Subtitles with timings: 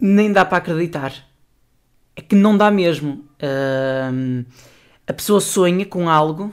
[0.00, 1.12] nem dá para acreditar.
[2.16, 3.24] É que não dá mesmo.
[3.40, 4.44] Ahm,
[5.06, 6.52] a pessoa sonha com algo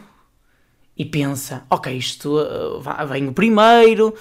[0.98, 4.14] e pensa, ok, isto uh, vem o primeiro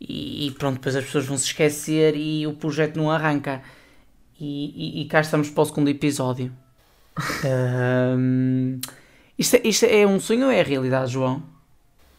[0.00, 3.62] e, e pronto, depois as pessoas vão se esquecer e o projeto não arranca.
[4.40, 6.52] E, e, e cá estamos para o segundo episódio.
[7.44, 8.80] Ahm,
[9.38, 11.42] isto, é- isto é um sonho ou é realidade, João?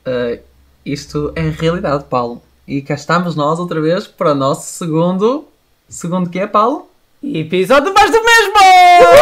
[0.06, 0.42] Uh,
[0.86, 2.42] isto é realidade, Paulo.
[2.68, 5.49] E cá estamos nós outra vez para o nosso segundo.
[5.90, 6.88] Segundo que é, Paulo?
[7.24, 8.54] Episódio mais do mesmo!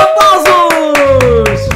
[0.01, 1.67] Aplausos!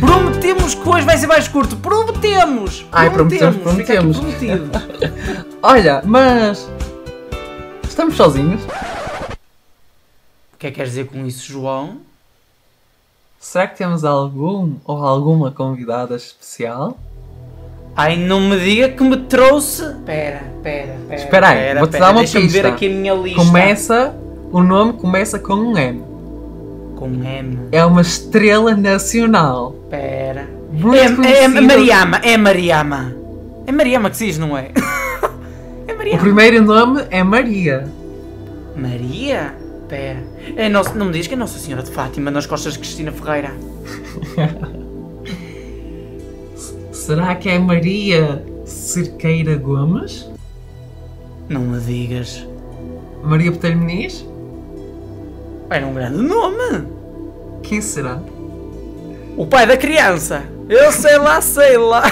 [0.00, 1.76] Prometemos que hoje vai ser mais curto.
[1.76, 2.86] Prometemos!
[2.90, 4.16] Ai, prometemos, prometemos.
[4.18, 4.70] prometido.
[5.62, 6.70] Olha, mas.
[7.86, 8.62] Estamos sozinhos?
[10.54, 11.98] O que é que queres dizer com isso, João?
[13.44, 16.96] Será que temos algum ou alguma convidada especial?
[17.94, 19.84] Ai, não me diga que me trouxe.
[20.06, 21.14] Pera, pera, pera.
[21.20, 22.04] Espera aí, pera, vou-te pera.
[22.06, 22.68] dar uma Deixa-me ver pista.
[22.68, 23.44] aqui a minha lista.
[23.44, 24.14] Começa.
[24.50, 26.02] O nome começa com um M.
[26.96, 27.58] Com M.
[27.70, 29.72] É uma estrela nacional.
[29.90, 30.48] Pera.
[30.72, 31.48] Muito É, é.
[31.48, 33.14] Mariama, é Mariama.
[33.66, 34.70] É Mariama que se diz, não é?
[35.86, 36.18] é O Mariama.
[36.22, 37.86] primeiro nome é Maria.
[38.74, 39.54] Maria?
[40.56, 43.12] É nossa, não me diz que é Nossa Senhora de Fátima nas costas de Cristina
[43.12, 43.52] Ferreira.
[46.92, 50.30] Será que é Maria Cerqueira Gomes?
[51.48, 52.46] Não me digas.
[53.22, 54.26] Maria Botelho Muniz?
[55.70, 56.86] Era um grande nome.
[57.62, 58.22] Quem será?
[59.36, 60.44] O pai da criança.
[60.68, 62.04] Eu sei lá, sei lá.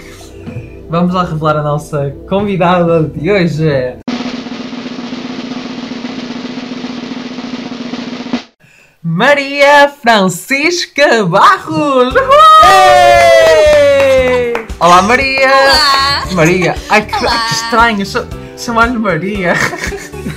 [0.88, 4.00] Vamos lá revelar a nossa convidada de hoje.
[9.24, 12.14] Maria Francisca Barros!
[12.14, 12.24] Uhul!
[14.80, 15.46] Olá Maria!
[15.46, 16.24] Olá!
[16.32, 16.74] Maria!
[16.88, 17.30] Ai que, Olá.
[17.48, 18.24] que estranho cha-
[18.56, 19.52] chamar-lhe Maria!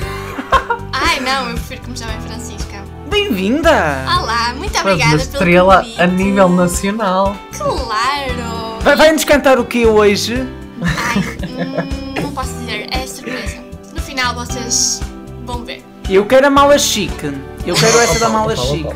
[0.91, 2.84] Ai não, eu prefiro que me chamem Francisca.
[3.09, 4.03] Bem-vinda.
[4.19, 6.02] Olá, muito obrigada uma pelo estrela convite.
[6.02, 7.38] a nível nacional.
[7.58, 8.79] Claro!
[8.81, 10.46] Vai- Vai-nos cantar o que hoje?
[10.81, 13.63] Ai, hum, não posso dizer, é surpresa.
[13.96, 15.00] No final vocês
[15.46, 15.81] vão ver.
[16.09, 17.34] Eu quero a mala chique.
[17.66, 18.88] Eu quero essa da mala chique.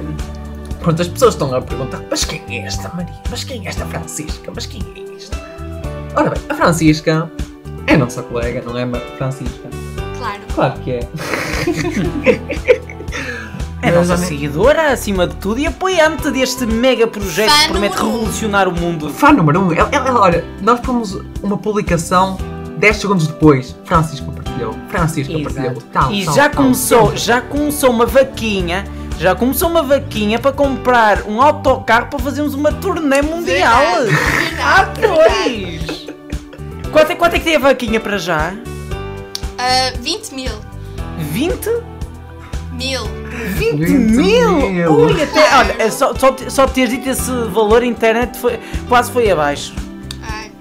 [0.79, 3.13] Pronto, as pessoas estão a perguntar: mas quem é esta Maria?
[3.29, 4.51] Mas quem é esta Francisca?
[4.53, 5.37] Mas quem é esta?
[6.15, 7.31] Ora bem, a Francisca
[7.85, 8.85] é a nossa colega, não é,
[9.17, 9.69] Francisca?
[10.17, 10.41] Claro.
[10.53, 11.07] Claro que é.
[13.79, 18.09] É nossa seguidora, acima de tudo, e apoiante deste mega projeto Fã que promete número
[18.09, 18.13] um.
[18.17, 19.09] revolucionar o mundo.
[19.11, 19.67] Fã número 1.
[19.67, 19.71] Um.
[19.73, 22.37] Ela, ela- olha, nós pomos uma publicação
[22.79, 23.75] 10 segundos depois.
[23.85, 24.25] Francisca
[24.57, 24.75] partilhou.
[24.89, 25.71] Francisca partilhou.
[25.71, 25.81] Exato.
[25.91, 26.63] Tal, E tal, já tal.
[26.63, 28.85] começou, já começou uma vaquinha,
[29.19, 33.81] já começou uma vaquinha para comprar um autocarro para fazermos uma turnê mundial.
[34.59, 36.07] Ah, pois!
[36.91, 38.53] Quanto é, quanto é que tem a vaquinha para já?
[39.57, 40.51] Ah, 20 mil.
[41.19, 41.69] 20?
[42.73, 43.03] Mil.
[43.55, 43.87] 20, 20
[44.17, 44.69] mil!
[44.71, 44.91] mil.
[44.93, 49.11] Ui, até, olha, é só, só, só teres dito esse valor, a internet foi, quase
[49.11, 49.73] foi abaixo.
[50.21, 50.51] Ai,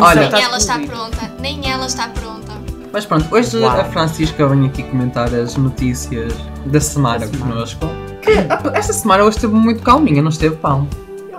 [0.00, 0.30] Olha.
[0.30, 1.32] cérebro nem ela está pronta.
[1.40, 2.31] Nem ela está pronta.
[2.92, 3.80] Mas pronto, hoje Uau.
[3.80, 6.32] a Francisca vem aqui comentar as notícias
[6.66, 7.86] da semana connosco.
[8.20, 10.86] Que, ah, esta semana hoje esteve muito calminha, não esteve pão?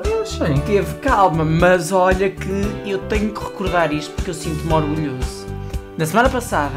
[0.03, 0.55] Eu, achei.
[0.61, 5.45] Teve calma, mas olha que eu tenho que recordar isto porque eu sinto-me orgulhoso.
[5.97, 6.73] Na semana passada,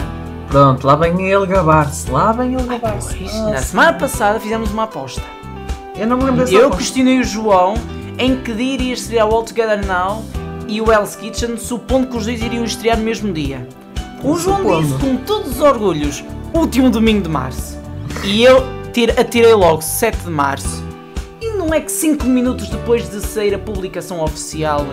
[0.48, 3.16] Pronto, lá vem ele gabar-se, lá vem ele gabar-se.
[3.50, 5.22] na semana passada fizemos uma aposta.
[5.97, 6.76] Eu não me lembro dessa Eu aposta.
[6.84, 7.75] questionei o João
[8.19, 10.22] em que dia iria estrear o All Together Now
[10.69, 13.66] e o Hell's Kitchen, supondo que os dois iriam estrear no mesmo dia.
[14.26, 14.82] O João Supondo.
[14.82, 17.78] disse com todos os orgulhos, último domingo de março.
[18.25, 20.82] E eu tir- atirei logo 7 de março.
[21.41, 24.84] E não é que 5 minutos depois de sair a publicação oficial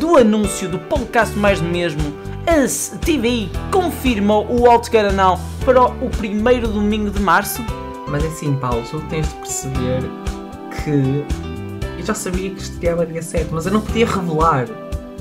[0.00, 2.00] do anúncio do podcast mais do mesmo,
[2.46, 7.62] a TVI confirmou o Together Now para o primeiro domingo de março?
[8.06, 10.02] Mas é assim, Paulo, tu tens de perceber
[10.82, 11.24] que
[11.98, 14.66] eu já sabia que estreava dia 7, mas eu não podia revelar.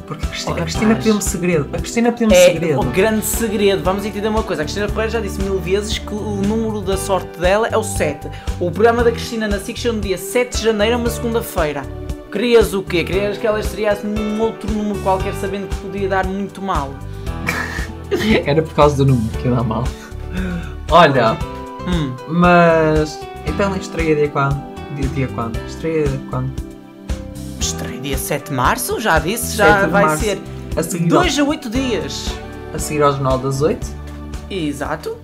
[0.07, 0.97] Porque a Cristina, Oh, a Cristina rapaz.
[1.03, 1.69] pediu-me segredo.
[1.73, 2.79] A Cristina pediu-me É segredo.
[2.79, 3.83] o grande segredo.
[3.83, 4.61] Vamos entender uma coisa.
[4.61, 7.83] A Cristina Ferreira já disse mil vezes que o número da sorte dela é o
[7.83, 8.27] 7.
[8.59, 11.83] O programa da Cristina na SIC no dia 7 de janeiro, uma segunda-feira.
[12.31, 13.03] Querias o quê?
[13.03, 16.93] Querias que ela estreasse num outro número qualquer, sabendo que podia dar muito mal?
[18.45, 19.83] Era por causa do número que ia dar mal.
[20.89, 21.37] Olha,
[21.87, 22.13] Hum.
[22.27, 23.19] mas.
[23.45, 24.55] Então estreia dia quando?
[24.95, 25.57] Dia, dia quando?
[25.67, 26.51] Estreia quando?
[28.07, 30.23] Dia 7 de março, já disse, 7 já vai março.
[30.23, 30.39] ser
[30.77, 32.27] A seguir, 2 a 8 dias.
[32.73, 33.85] a seguir ao Jornal das 8?
[34.49, 35.17] Exato.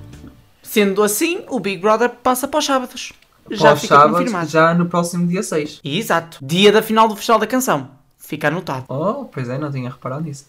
[0.62, 3.14] Sendo assim, o Big Brother passa para os sábados.
[3.50, 4.50] já Para os fica sábados, confirmado.
[4.50, 5.80] já no próximo dia 6.
[5.82, 6.40] Exato.
[6.42, 7.90] Dia da final do Festival da Canção.
[8.18, 8.84] Fica anotado.
[8.90, 10.48] Oh, pois é, não tinha reparado nisso.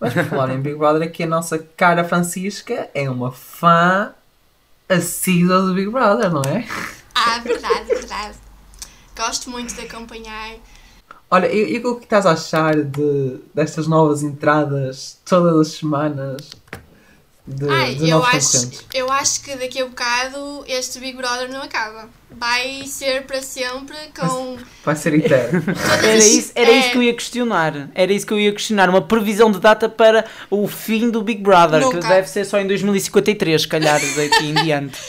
[0.00, 4.10] Mas por falar em Big Brother, aqui a nossa cara Francisca é uma fã
[4.88, 6.66] assídua do Big Brother, não é?
[7.14, 8.36] Ah, verdade, verdade.
[9.16, 10.56] Gosto muito de acompanhar.
[11.30, 16.50] Olha, e, e o que estás a achar de, destas novas entradas todas as semanas
[17.48, 21.62] de, Ai, de eu acho, eu acho que daqui a bocado este Big Brother não
[21.62, 22.10] acaba.
[22.30, 25.62] Vai ser para sempre com Vai ser eterno.
[25.74, 27.90] todas Era isso, era é, isso que eu ia questionar.
[27.94, 28.90] Era isso que eu ia questionar.
[28.90, 32.06] Uma previsão de data para o fim do Big Brother, que Nunca.
[32.08, 35.00] deve ser só em 2053, se calhar, daqui em diante.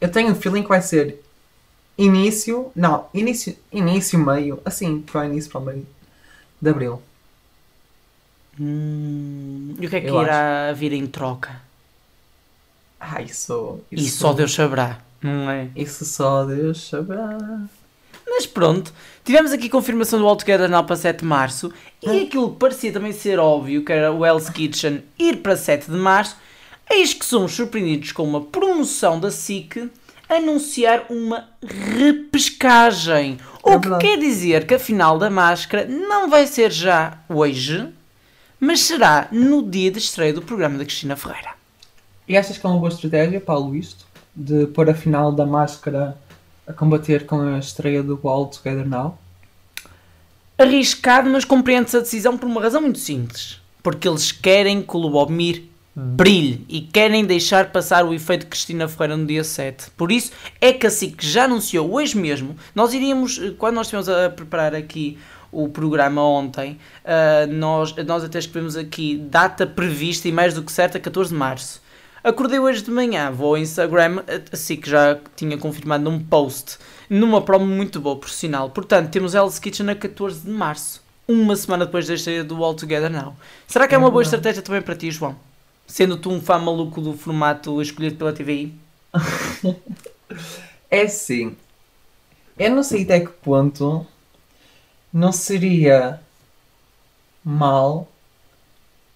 [0.00, 1.22] Eu tenho um feeling que vai ser
[1.98, 5.86] início, não, início, início, meio, assim, para o início, para o meio
[6.60, 7.02] de Abril.
[8.58, 11.60] Hum, e o que é que Eu irá vir em troca?
[12.98, 15.68] Ah, isso, E só Deus saberá, não é?
[15.76, 17.66] Isso só Deus saberá.
[18.26, 18.92] Mas pronto,
[19.24, 21.72] tivemos aqui confirmação do All Together Now para 7 de Março
[22.02, 25.90] e aquilo que parecia também ser óbvio, que era o Hell's Kitchen ir para 7
[25.90, 26.36] de Março,
[26.90, 29.90] eis que somos surpreendidos com uma promoção da SIC
[30.28, 33.38] anunciar uma repescagem.
[33.62, 34.04] O que verdade.
[34.04, 37.88] quer dizer que a final da máscara não vai ser já hoje,
[38.58, 41.50] mas será no dia de estreia do programa da Cristina Ferreira.
[42.28, 44.04] E achas que é uma boa estratégia, Paulo, isto?
[44.34, 46.16] De pôr a final da máscara
[46.66, 49.16] a combater com a estreia do All Together Now?
[50.58, 53.60] Arriscado, mas compreende-se a decisão por uma razão muito simples.
[53.82, 55.64] Porque eles querem que o Lubomir
[55.98, 59.90] brilhe e querem deixar passar o efeito de Cristina Ferreira no dia 7.
[59.96, 62.54] Por isso é que a SIC já anunciou hoje mesmo.
[62.74, 65.18] Nós iríamos, eh, quando nós estivemos a preparar aqui
[65.50, 70.70] o programa ontem, ah, nós, nós até escrevemos aqui data prevista e mais do que
[70.70, 71.80] certa, 14 de março.
[72.22, 74.22] Acordei hoje de manhã, vou ao Instagram,
[74.52, 76.76] a SIC já tinha confirmado num post,
[77.08, 78.68] numa promo muito boa, por sinal.
[78.68, 82.74] Portanto, temos Hell's Kitchen a 14 de março, uma semana depois da estreia do All
[82.74, 83.34] Together Now.
[83.66, 84.36] Será que é É uma boa verdade.
[84.36, 85.36] estratégia também para ti, João?
[85.86, 88.74] Sendo tu um fã maluco do formato escolhido pela TVI?
[90.88, 91.56] É assim.
[92.56, 94.06] Eu não sei até que ponto
[95.12, 96.20] não seria
[97.44, 98.06] mal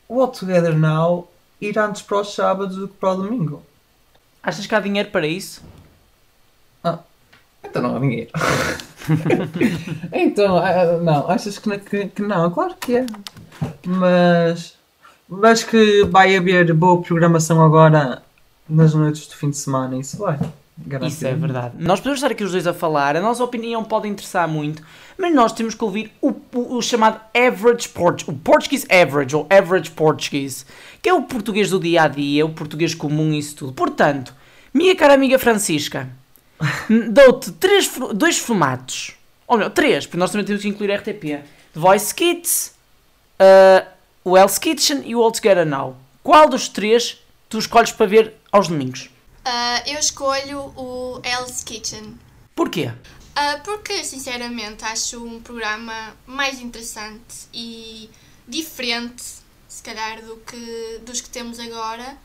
[0.09, 1.31] o All Together Now
[1.61, 3.63] ir antes para os sábados do que para o domingo.
[4.43, 5.63] Achas que há dinheiro para isso?
[7.63, 8.31] Então não há dinheiro.
[10.13, 12.51] então, ah, não, achas que, que, que não?
[12.51, 13.07] Claro que é.
[13.87, 14.77] Mas,
[15.31, 18.23] mas que vai haver boa programação agora
[18.69, 20.39] nas noites do fim de semana, isso vai.
[21.09, 21.75] Isso é verdade.
[21.79, 24.83] Nós podemos estar aqui os dois a falar, a nossa opinião pode interessar muito,
[25.19, 29.47] mas nós temos que ouvir o, o- o chamado average Portuguese, o Portuguese average, ou
[29.51, 30.65] average Portuguese,
[31.03, 33.73] que é o português do dia a dia, o português comum e isso tudo.
[33.75, 34.35] Portanto,
[34.73, 36.09] minha cara amiga Francisca,
[37.13, 39.13] dou-te três, dois formatos,
[39.47, 41.41] ou melhor, três, porque nós também temos que incluir RTP:
[41.75, 42.73] Voice Kids,
[43.39, 43.87] uh,
[44.25, 45.97] o Hell's Kitchen e o All Together Now.
[46.23, 47.19] Qual dos três
[47.49, 49.11] tu escolhes para ver aos domingos?
[49.45, 52.19] Ah, eu escolho o Hell's Kitchen.
[52.55, 52.93] Porquê?
[53.35, 58.11] Ah, porque, sinceramente, acho um programa mais interessante e
[58.47, 59.23] diferente,
[59.69, 62.17] se calhar, do que, dos que temos agora.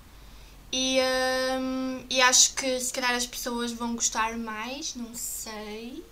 [0.71, 6.03] E, ahm, e acho que, se calhar, as pessoas vão gostar mais, não sei.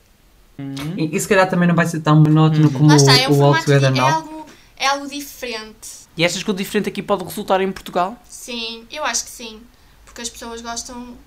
[0.96, 3.40] E, e se calhar também não vai ser tão monótono como Lá está, é um
[3.40, 4.08] o, All Together é Now.
[4.08, 4.43] algo,
[4.84, 6.04] é algo diferente.
[6.18, 8.22] E achas que o diferente aqui pode resultar em Portugal?
[8.28, 9.62] Sim, eu acho que sim.
[10.04, 11.18] Porque as pessoas gostam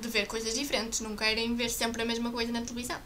[0.00, 2.98] de ver coisas diferentes, não querem ver sempre a mesma coisa na televisão.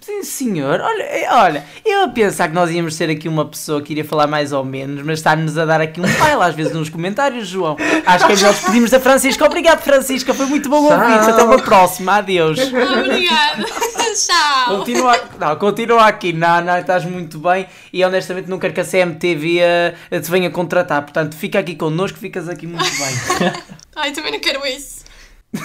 [0.00, 0.80] Sim, senhor.
[0.80, 4.04] Olha, eh, olha, eu a pensar que nós íamos ser aqui uma pessoa que iria
[4.04, 7.48] falar mais ou menos, mas está-nos a dar aqui um baile às vezes nos comentários,
[7.48, 7.76] João.
[8.04, 9.44] Acho que é melhor despedirmos da Francisca.
[9.44, 10.34] Obrigado, Francisca.
[10.34, 11.30] Foi muito bom ouvir-te.
[11.30, 12.16] Até uma próxima.
[12.16, 12.58] Adeus.
[12.58, 13.64] Obrigada!
[14.18, 14.78] Tchau!
[14.78, 16.32] Continua, não, continua aqui.
[16.32, 20.50] Não, não, estás muito bem e honestamente não quero que a CMTV eh, te venha
[20.50, 21.02] contratar.
[21.02, 23.52] Portanto, fica aqui connosco, ficas aqui muito bem.
[23.94, 25.04] Ai, também não quero isso.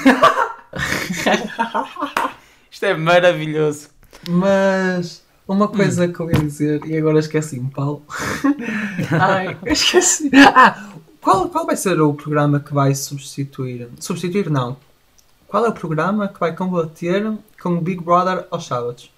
[2.70, 3.90] Isto é maravilhoso.
[4.30, 8.04] Mas uma coisa que eu ia dizer, e agora esqueci-me, Paulo.
[9.12, 10.32] Ai, esqueci.
[10.36, 13.90] Ah, qual, qual vai ser o programa que vai substituir?
[14.00, 14.78] Substituir não.
[15.48, 19.12] Qual é o programa que vai combater com o Big Brother aos sábados?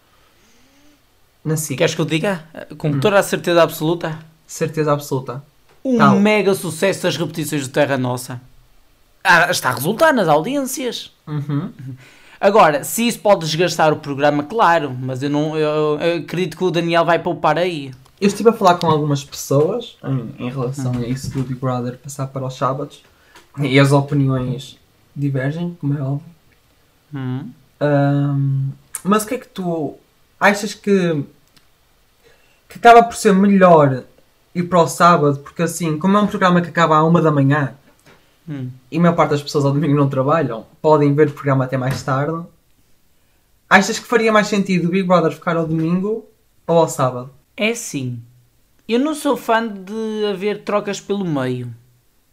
[1.43, 1.77] Na SIC.
[1.77, 2.43] Queres que eu diga?
[2.77, 4.19] Com toda a certeza absoluta?
[4.47, 5.43] Certeza absoluta.
[5.83, 6.19] Um Tal.
[6.19, 8.41] mega sucesso das repetições do Terra Nossa.
[9.23, 11.11] Ah, está a resultar nas audiências.
[11.27, 11.71] Uhum.
[12.39, 16.63] Agora, se isso pode desgastar o programa, claro, mas eu não eu, eu acredito que
[16.63, 17.91] o Daniel vai poupar aí.
[18.19, 21.97] Eu estive a falar com algumas pessoas em, em relação a isso do Big Brother
[21.97, 23.03] passar para os sábados
[23.59, 24.77] e as opiniões
[25.15, 26.35] divergem, como é óbvio.
[27.13, 27.49] Hum.
[27.79, 28.69] Ahm,
[29.03, 29.95] mas o que é que tu
[30.39, 31.23] achas que,
[32.69, 34.03] que acaba por ser melhor
[34.53, 35.39] ir para o sábado?
[35.39, 37.75] Porque assim, como é um programa que acaba à uma da manhã
[38.47, 38.69] Hum.
[38.91, 41.77] e a maior parte das pessoas ao domingo não trabalham, podem ver o programa até
[41.77, 42.45] mais tarde.
[43.67, 46.25] Achas que faria mais sentido o Big Brother ficar ao domingo
[46.67, 47.31] ou ao sábado?
[47.57, 48.21] É assim.
[48.87, 51.73] Eu não sou fã de haver trocas pelo meio.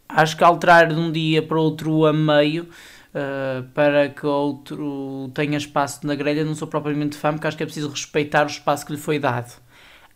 [0.07, 2.69] Acho que alterar de um dia para outro a meio
[3.13, 7.63] uh, para que outro tenha espaço na grelha não sou propriamente fã, porque acho que
[7.63, 9.53] é preciso respeitar o espaço que lhe foi dado.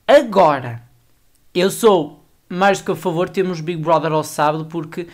[0.07, 0.83] Agora,
[1.55, 5.09] eu sou mais do que a favor de termos Big Brother ao sábado, porque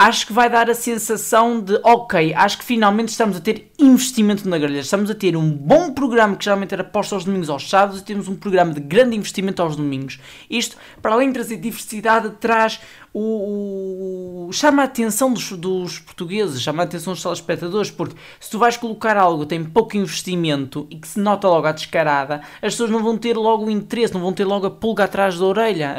[0.00, 4.48] acho que vai dar a sensação de ok, acho que finalmente estamos a ter investimento
[4.48, 7.68] na grelha, estamos a ter um bom programa que geralmente era posto aos domingos aos
[7.68, 10.18] sábados e temos um programa de grande investimento aos domingos.
[10.48, 12.80] Isto, para além de trazer diversidade, traz
[13.12, 18.50] o, o- chama a atenção dos, dos portugueses, chama a atenção dos telespectadores, porque se
[18.50, 22.40] tu vais colocar algo que tem pouco investimento e que se nota logo à descarada,
[22.56, 25.38] as pessoas não vão ter logo o interesse, não vão ter logo a pulga atrás
[25.38, 25.94] da orelha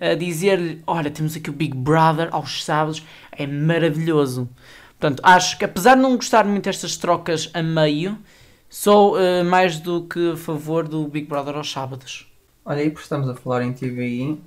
[0.00, 4.48] a, a dizer-lhe: Olha, temos aqui o Big Brother aos sábados, é maravilhoso.
[4.98, 8.16] Portanto, acho que apesar de não gostar muito destas trocas a meio,
[8.68, 12.26] sou eh, mais do que a favor do Big Brother aos sábados.
[12.64, 14.38] Olha aí, porque estamos a falar em TVI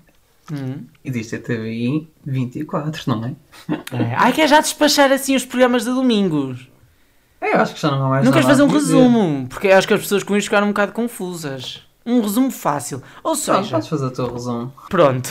[0.51, 0.85] Hum.
[1.03, 3.35] e diz a TVI 24, não é?
[3.91, 4.15] É.
[4.15, 6.69] Ai, quer já despachar assim os programas de domingos?
[7.41, 9.47] É, eu acho que já não há mais não queres fazer um resumo?
[9.49, 11.81] Porque acho que as pessoas com isto ficaram um bocado confusas.
[12.05, 13.01] Um resumo fácil.
[13.23, 14.71] Ou Não, seja, podes fazer o teu resumo.
[14.89, 15.27] pronto.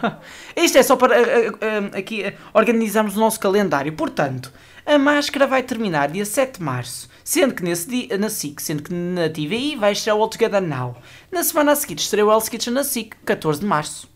[0.56, 3.92] Isto é só para eh, eh, aqui eh, organizarmos o nosso calendário.
[3.92, 4.50] Portanto,
[4.86, 7.10] a máscara vai terminar dia 7 de março.
[7.22, 10.62] Sendo que nesse dia, na SIC, sendo que na TVI vai estrear o All Together
[10.62, 10.96] Now.
[11.30, 14.08] Na semana a seguir estreia o Hell's Kitchen na SIC, 14 de março.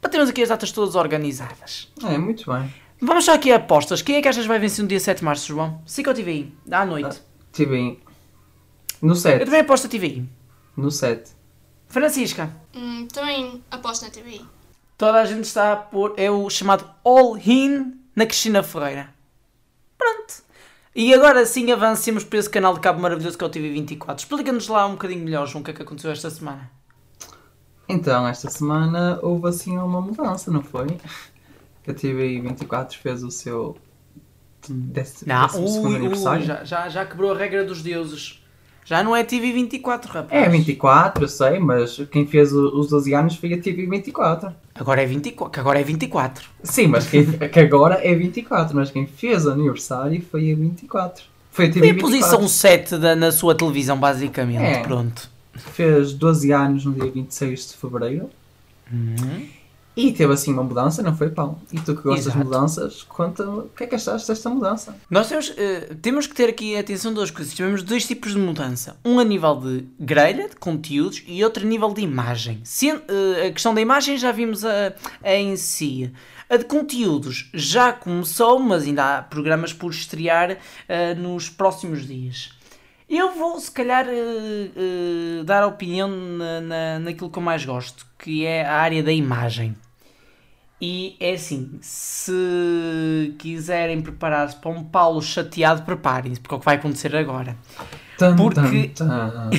[0.00, 1.92] Para termos aqui as datas todas organizadas.
[2.04, 2.72] É, muito bem.
[3.00, 4.00] Vamos só aqui a apostas.
[4.02, 5.82] Quem é que achas que vai vencer no dia 7 de março, João?
[5.86, 6.52] SIC ou TVI?
[6.70, 7.20] À noite.
[7.52, 7.98] TVI.
[9.02, 9.44] No Eu 7.
[9.44, 10.26] também aposto a TVI.
[10.76, 11.30] No 7.
[11.88, 12.50] Francisca.
[12.74, 14.44] Hum, também aposto na TVI.
[14.96, 16.14] Toda a gente está a pôr.
[16.16, 19.10] É o chamado All-In na Cristina Ferreira.
[19.98, 20.34] Pronto.
[20.94, 24.18] E agora sim avancemos para esse canal de cabo maravilhoso que é o TV24.
[24.20, 26.70] Explica-nos lá um bocadinho melhor, João, o que é que aconteceu esta semana.
[27.88, 30.86] Então, esta semana houve assim uma mudança, não foi?
[31.86, 33.76] A TVI 24 fez o seu
[34.68, 36.40] décimo, décimo segundo ui, aniversário.
[36.40, 38.42] ui, já, já, já quebrou a regra dos deuses.
[38.84, 40.28] Já não é TV24, rapaz.
[40.30, 44.52] É 24, eu sei, mas quem fez os 12 anos foi a TV 24.
[44.76, 45.52] Agora é 24.
[45.52, 46.48] que Agora é 24.
[46.62, 51.24] Sim, mas quem, que agora é 24, mas quem fez o aniversário foi a 24.
[51.50, 52.00] Foi a TV Foi a 24.
[52.12, 54.62] posição 7 da, na sua televisão, basicamente.
[54.62, 54.82] É.
[54.82, 55.30] Pronto.
[55.58, 58.30] Fez 12 anos no dia 26 de fevereiro.
[58.92, 59.48] Uhum.
[59.96, 61.58] E teve assim uma mudança, não foi pão?
[61.72, 62.38] E tu que gostas Exato.
[62.38, 64.94] de mudanças, conta o que é que achaste desta mudança?
[65.08, 67.54] Nós temos, eh, temos que ter aqui a atenção de duas coisas.
[67.54, 68.98] Tivemos dois tipos de mudança.
[69.02, 72.60] Um a nível de grelha, de conteúdos, e outro a nível de imagem.
[72.62, 74.92] Se, eh, a questão da imagem já vimos a,
[75.24, 76.12] a em si.
[76.50, 82.55] A de conteúdos já começou, mas ainda há programas por estrear eh, nos próximos dias.
[83.08, 87.64] Eu vou, se calhar, eh, eh, dar a opinião na, na, naquilo que eu mais
[87.64, 89.76] gosto, que é a área da imagem.
[90.80, 96.66] E é assim, se quiserem preparar-se para um Paulo chateado, preparem-se, porque é o que
[96.66, 97.56] vai acontecer agora.
[98.18, 99.50] Tan, Porque- tan, tan.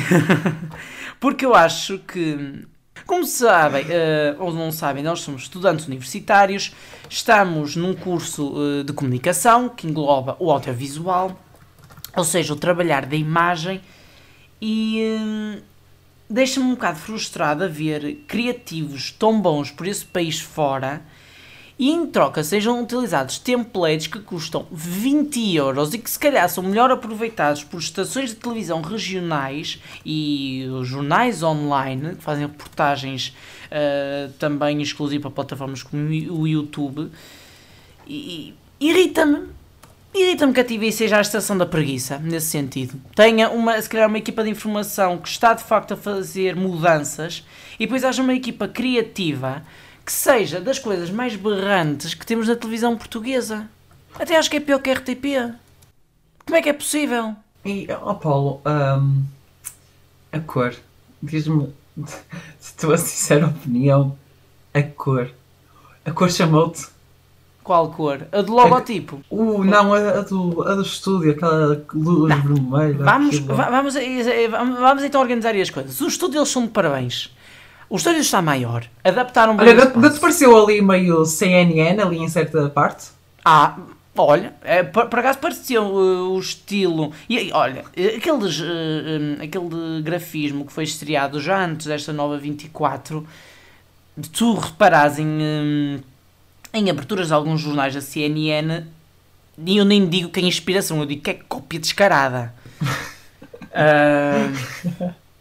[1.19, 2.67] Porque eu acho que,
[3.07, 6.71] como sabem, eh, ou não sabem, nós somos estudantes universitários,
[7.09, 11.35] estamos num curso eh, de comunicação que engloba o audiovisual,
[12.17, 13.79] ou seja, o trabalhar da imagem,
[14.59, 15.61] e eh,
[16.27, 21.01] deixa-me um bocado frustrada ver criativos tão bons por esse país fora
[21.77, 26.63] e em troca sejam utilizados templates que custam 20 euros e que se calhar são
[26.63, 33.35] melhor aproveitados por estações de televisão regionais e jornais online que fazem reportagens
[33.71, 37.11] ah, também exclusivas para plataformas como o YouTube
[38.07, 38.55] e
[40.17, 42.99] e Irrita-me que a TV seja a estação da preguiça, nesse sentido.
[43.15, 47.45] Tenha uma, se calhar uma equipa de informação que está de facto a fazer mudanças
[47.79, 49.63] e depois haja uma equipa criativa
[50.03, 53.69] que seja das coisas mais berrantes que temos na televisão portuguesa.
[54.15, 55.53] Até acho que é pior que a RTP.
[56.45, 57.35] Como é que é possível?
[57.63, 59.23] E, ó Paulo, hum,
[60.31, 60.73] a cor,
[61.21, 61.73] diz-me,
[62.59, 64.17] se tua sincera opinião,
[64.73, 65.29] a cor.
[66.03, 66.96] A cor chamou-te.
[67.67, 68.25] Qual cor?
[68.31, 69.21] A do logotipo.
[69.29, 73.03] Uh, não, a, a do, a do estúdio, aquela luz vermelha.
[73.03, 73.93] Vamos, vamos,
[74.79, 75.99] vamos então organizar aí as coisas.
[75.99, 77.29] Os estúdios eles são de parabéns.
[77.89, 78.85] O estúdio está maior.
[79.03, 83.07] Adaptaram bem Olha, o não- não te pareceu ali meio CNN, ali em certa parte?
[83.43, 83.75] Ah,
[84.17, 87.11] Olha, é, por, por acaso pareceu uh, o estilo.
[87.29, 87.83] E olha,
[88.15, 93.27] aqueles, uh, um, aquele grafismo que foi estreado já antes desta nova 24,
[94.17, 95.99] de tu reparares em, um,
[96.77, 98.83] em aberturas de alguns jornais da CNN,
[99.65, 102.53] e eu nem digo que é inspiração, eu digo que é cópia descarada.
[103.79, 104.49] Ah,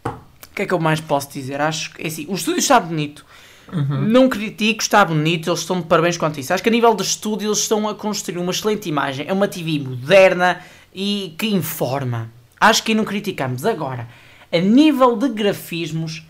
[0.05, 1.59] O que é que eu mais posso dizer?
[1.59, 3.25] Acho que é assim, o estúdio está bonito.
[3.73, 6.53] Não critico, está bonito, eles estão de parabéns quanto a isso.
[6.53, 9.27] Acho que a nível de estúdio eles estão a construir uma excelente imagem.
[9.27, 10.61] É uma TV moderna
[10.95, 12.31] e que informa.
[12.61, 13.65] Acho que não criticamos.
[13.65, 14.07] Agora,
[14.53, 16.23] a nível de grafismos,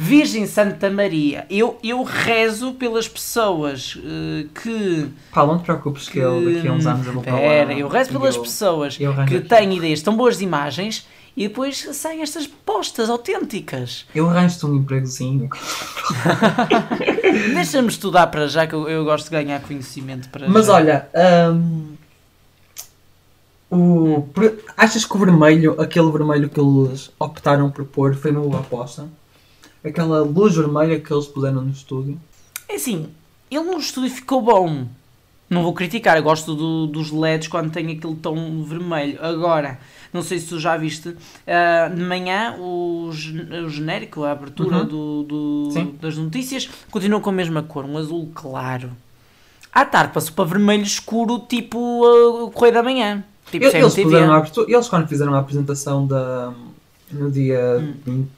[0.00, 5.08] Virgem Santa Maria, eu, eu rezo pelas pessoas eh, que.
[5.32, 7.36] Paulo, não te preocupes que ele daqui a uns anos eu vou para.
[7.36, 11.04] Pera, eu rezo pelas eu- pessoas eu que têm ideias tão boas de imagens
[11.36, 14.06] e depois saem estas postas autênticas.
[14.14, 15.48] Eu arranjo-te um empregozinho.
[17.54, 20.74] Deixa-me estudar para já, que eu, eu gosto de ganhar conhecimento para Mas já.
[20.74, 21.08] olha,
[21.52, 21.94] hum,
[23.68, 24.28] o,
[24.76, 29.08] achas que o vermelho, aquele vermelho que eles optaram por pôr, foi uma boa aposta?
[29.88, 32.18] Aquela luz vermelha que eles puseram no estúdio?
[32.68, 33.08] É assim,
[33.50, 34.86] ele no estúdio ficou bom.
[35.50, 39.18] Não vou criticar, eu gosto do- dos LEDs quando tem aquele tom vermelho.
[39.24, 39.78] Agora,
[40.12, 41.16] não sei se tu já viste,
[41.46, 44.84] ah, de manhã o, o genérico, a abertura Uhum.
[44.86, 48.90] do, do- das notícias, continua com a mesma cor, um azul claro.
[49.72, 53.24] À tarde passou para vermelho escuro, tipo o Correio da Manhã.
[53.50, 56.52] Tipo Eles, eles, a abertura- eles quando fizeram a apresentação da,
[57.10, 57.94] no dia Hum.
[58.04, 58.28] 25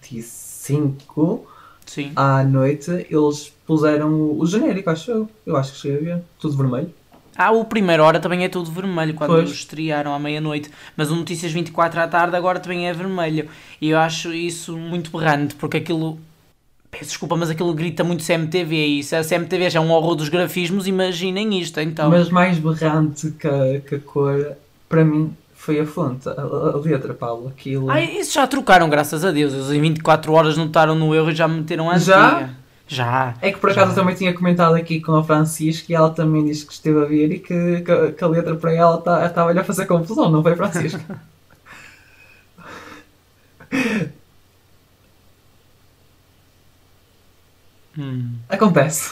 [1.87, 2.13] Sim.
[2.15, 5.31] à noite, eles puseram o, genérico, acho eu.
[5.45, 6.23] Eu acho que cheguei a ver.
[6.39, 6.91] Tudo vermelho.
[7.37, 9.51] Ah, o primeiro hora também é tudo vermelho quando Pois.
[9.51, 13.49] estrearam à meia-noite, mas o Notícias 24 à tarde agora também é vermelho.
[13.81, 16.19] E eu acho isso muito berrante, porque aquilo.
[16.91, 18.87] Peço desculpa, mas aquilo grita muito CMTV.
[18.87, 22.11] E se a CMTV já é um horror dos grafismos, imaginem isto então.
[22.11, 24.57] Mas mais berrante que a, que a cor,
[24.89, 26.29] para mim, foi a fonte.
[26.29, 27.49] A, a- letra, Paulo.
[27.49, 27.91] Aquilo.
[27.91, 29.53] Ah, isso já trocaram, graças a Deus.
[29.53, 32.29] Eles em 24 horas notaram no erro e já meteram a Já?
[32.39, 32.61] antiga.
[32.89, 33.35] Já?
[33.41, 33.93] É que por acaso Já.
[33.93, 37.05] eu também tinha comentado aqui com a Francisca e ela também disse que esteve a
[37.05, 40.29] ver e que, que, a- que a letra para ela tá- estava-lhe a fazer confusão,
[40.31, 41.01] não foi, Francisca?
[47.99, 48.37] Hum.
[48.49, 49.11] Acontece.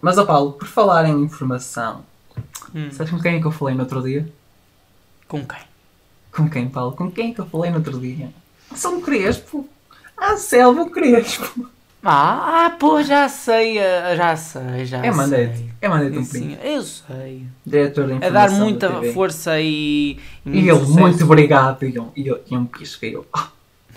[0.00, 2.04] Mas, ó Paulo, por falar em informação,
[2.74, 2.90] Hum.
[2.92, 4.28] sabes com quem é que eu falei no outro dia?
[5.28, 5.60] Com quem?
[6.32, 6.92] Com quem, Paulo?
[6.92, 8.30] Com quem é que eu falei no outro dia?
[8.74, 9.68] São Crespo.
[10.16, 11.68] A Selva Crespo.
[12.02, 15.10] Ah, ah, pô, já sei, ah, já sei, já É sei.
[15.10, 15.64] mandete.
[15.80, 17.42] É mandete um Sim, eu sei.
[17.66, 19.12] Diretor da A informação dar da muita TV.
[19.12, 20.18] força e.
[20.46, 21.84] E ele, muito obrigado.
[21.84, 23.04] E eu, e eu, e um pisco.
[23.04, 23.48] E eu, ah.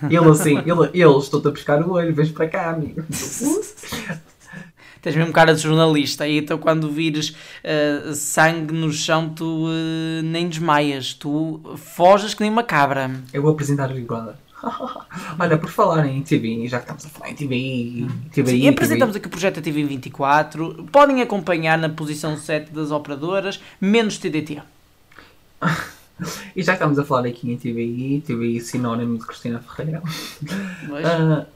[0.09, 3.03] Ele assim, ele, ele estou-te a pescar o olho, vens para cá, amigo.
[5.01, 10.21] Tens mesmo cara de jornalista, e então quando vires ah, sangue no chão, tu ah,
[10.23, 13.09] nem desmaias, tu foges que nem uma cabra.
[13.33, 14.35] Eu vou apresentar o Big Brother.
[15.39, 18.59] Olha, por falar em TV, já que estamos a falar em TV, TV, Sim, e
[18.59, 18.67] TV.
[18.67, 20.87] apresentamos aqui o projeto TV 24.
[20.91, 24.61] Podem acompanhar na posição 7 das operadoras, menos TDT.
[26.55, 30.03] E já que estamos a falar aqui em TVI, TVI sinónimo de Cristina Ferreira,
[30.87, 31.47] Mas- ah,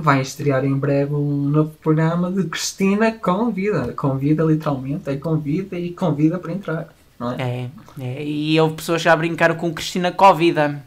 [0.00, 3.92] vai estrear em breve um novo programa de Cristina Convida.
[3.94, 6.88] Convida literalmente, é convida e convida para entrar.
[7.18, 7.42] Não é?
[7.42, 10.84] É, é, e houve pessoas já a brincar com Cristina Covida.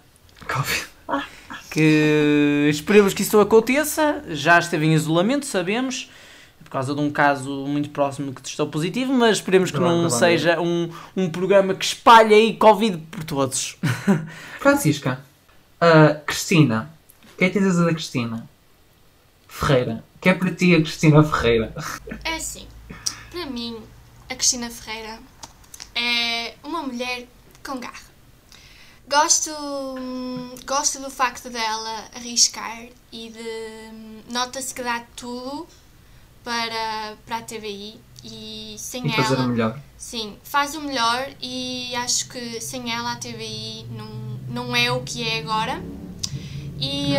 [0.48, 1.26] Convida.
[1.70, 4.24] que esperemos que isso aconteça.
[4.30, 6.10] Já esteve em isolamento, sabemos,
[6.64, 10.62] por causa de um caso muito próximo que testou positivo, mas esperemos que não seja
[10.62, 13.78] um, um programa que espalhe aí Covid por todos.
[14.58, 15.20] Francisca,
[15.82, 16.90] ah, Cristina,
[17.34, 18.51] o que é que tens a dizer da Cristina?
[19.52, 21.74] Ferreira, o que é para ti a Cristina Ferreira?
[22.24, 22.68] É assim,
[23.30, 23.78] para mim,
[24.30, 25.20] a Cristina Ferreira
[25.94, 27.28] é uma mulher
[27.64, 28.10] com garra.
[29.10, 29.52] Gosto,
[30.66, 34.32] gosto do facto dela arriscar e de.
[34.32, 35.68] Nota-se que dá tudo
[36.46, 39.44] para, para a TVI e sem E fazer ela.
[39.46, 39.80] o melhor.
[39.98, 44.08] Sim, faz o melhor e acho que sem ela a TVI não,
[44.48, 45.84] não é o que é agora.
[46.80, 47.14] E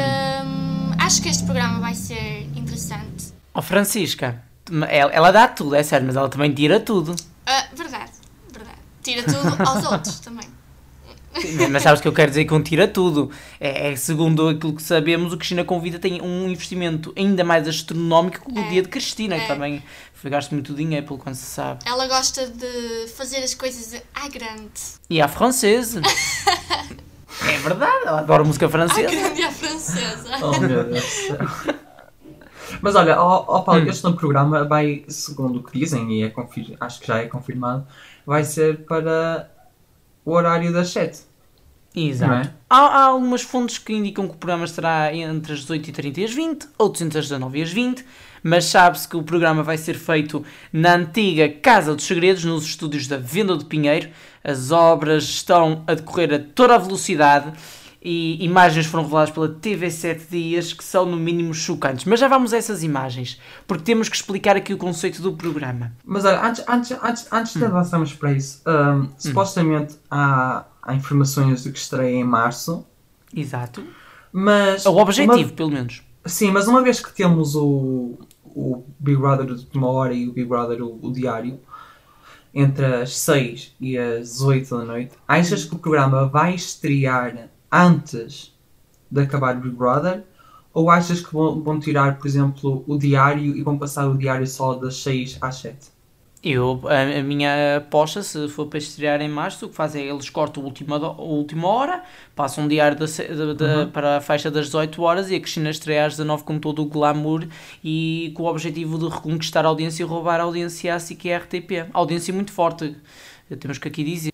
[0.46, 0.71] hum,
[1.04, 3.32] acho que este programa vai ser interessante.
[3.54, 4.42] Oh Francisca,
[4.88, 7.14] ela, ela dá tudo, é sério, mas ela também tira tudo.
[7.46, 8.12] Ah, verdade,
[8.52, 8.78] verdade.
[9.02, 10.46] Tira tudo aos outros também.
[11.70, 13.30] Mas sabes o que eu quero dizer com tira tudo?
[13.58, 18.52] É, é, segundo aquilo que sabemos, o Cristina Convida tem um investimento ainda mais astronómico
[18.52, 18.68] que o É.
[18.68, 19.48] dia de Cristina, que É.
[19.48, 21.80] também foi gasto muito dinheiro, pelo quanto se sabe.
[21.86, 24.70] Ela gosta de fazer as coisas à grande.
[25.08, 26.02] E à francesa.
[27.48, 29.10] é verdade, ela adora música francesa.
[29.10, 30.28] grande e à francesa.
[30.42, 31.28] Oh meu Deus.
[32.80, 33.88] Mas olha, ó, ó Paulo, Hum.
[33.88, 37.26] este novo programa vai, segundo o que dizem, e é confir- acho que já é
[37.26, 37.86] confirmado,
[38.26, 39.48] vai ser para
[40.24, 41.20] o horário das 7.
[41.94, 42.48] Exato.
[42.48, 42.52] É?
[42.68, 46.32] Há, há algumas fontes que indicam que o programa estará entre as 18h30 e as
[46.32, 48.04] 20, outros entre as 19 e as 20,
[48.42, 53.06] mas sabe-se que o programa vai ser feito na antiga Casa dos Segredos, nos estúdios
[53.06, 54.08] da Venda do Pinheiro.
[54.42, 57.52] As obras estão a decorrer a toda a velocidade
[58.04, 62.04] e imagens foram reveladas pela TV 7 Dias que são no mínimo chocantes.
[62.04, 65.92] Mas já vamos a essas imagens, porque temos que explicar aqui o conceito do programa.
[66.04, 67.58] Mas olha, antes, antes, antes, antes Hum.
[67.60, 72.84] de avançarmos para isso, hum, supostamente há, há informações de que estreia em março,
[73.34, 73.84] Exato.
[74.32, 74.84] mas.
[74.84, 76.02] O objetivo, uma- pelo menos.
[76.26, 80.32] sim, mas uma vez que temos o, o Big Brother de última hora e o
[80.32, 81.60] Big Brother o, o diário,
[82.54, 88.52] entre as 6 e as 8 da noite, achas que o programa vai estrear antes
[89.10, 90.24] de acabar o Big Brother?
[90.74, 94.46] Ou achas que vão, vão tirar, por exemplo, o diário e vão passar o diário
[94.46, 95.90] só das 6 às 7?
[96.44, 100.10] Eu, a, a minha aposta, se for para estrear em março, o que fazem é
[100.12, 102.02] eles cortam a última, do- a última hora,
[102.34, 105.40] passam um diário da se- da- da- para a faixa das 18 horas e a
[105.40, 107.46] Cristina estreia às 19 com todo o glamour
[107.84, 111.32] e com o objetivo de reconquistar a audiência e roubar a audiência à SIC e
[111.32, 111.86] à RTP.
[111.92, 112.96] Audiência muito forte,
[113.60, 114.31] temos que aqui dizer.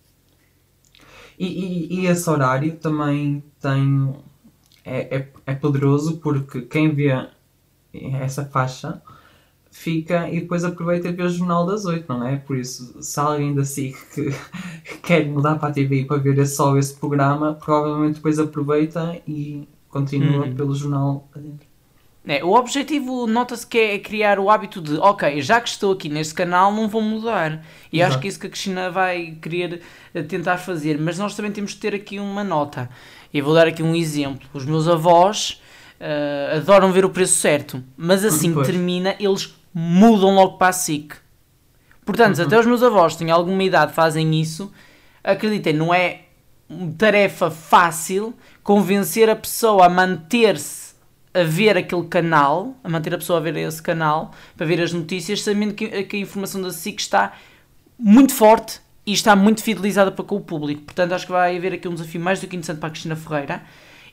[1.38, 4.14] E, e, e esse horário também tem.
[4.84, 7.10] É, é, é poderoso porque quem vê
[7.92, 9.02] essa faixa
[9.70, 12.36] fica e depois aproveita e vê o Jornal das 8, não é?
[12.38, 14.30] Por isso, se alguém da SIC que
[15.02, 20.46] quer mudar para a TV para ver só esse programa, provavelmente depois aproveita e continua
[20.46, 20.54] Uhum.
[20.54, 21.66] pelo jornal adentro.
[22.28, 26.10] É, o objetivo, nota-se que é criar o hábito de, ok, já que estou aqui
[26.10, 27.64] neste canal, não vou mudar.
[27.90, 29.80] E acho que é isso que a Cristina vai querer
[30.12, 30.98] eh, tentar fazer.
[30.98, 32.90] Mas nós também temos de ter aqui uma nota.
[33.32, 34.46] E vou dar aqui um exemplo.
[34.52, 35.62] Os meus avós
[35.98, 40.72] eh, adoram ver o preço certo, mas assim que termina, eles mudam logo para a
[40.72, 41.14] SIC.
[42.04, 44.70] Portanto, se até os meus avós têm alguma idade fazem isso,
[45.24, 46.24] acreditem, não é
[46.68, 50.77] uma tarefa fácil convencer a pessoa a manter-se
[51.40, 54.92] a ver aquele canal, a manter a pessoa a ver esse canal, para ver as
[54.92, 57.32] notícias, sabendo que, que a informação da SIC está
[57.98, 60.82] muito forte e está muito fidelizada para com o público.
[60.82, 63.16] Portanto, acho que vai haver aqui um desafio mais do que interessante para a Cristina
[63.16, 63.62] Ferreira.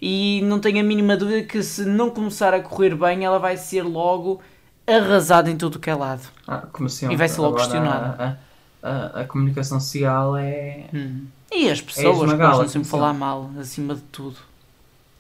[0.02, 3.58] E não tenho a mínima dúvida que se não começar a correr bem, ela vai
[3.58, 4.42] ser logo
[4.88, 6.22] arrasada em tudo o que é lado.
[6.48, 6.64] Ah,
[7.12, 8.40] E vai ser logo agora questionada.
[8.82, 10.86] A, a, a comunicação social é.
[10.94, 11.26] Hum.
[11.52, 14.38] E as pessoas que esmagá-la, gostam sempre falar mal, acima de tudo.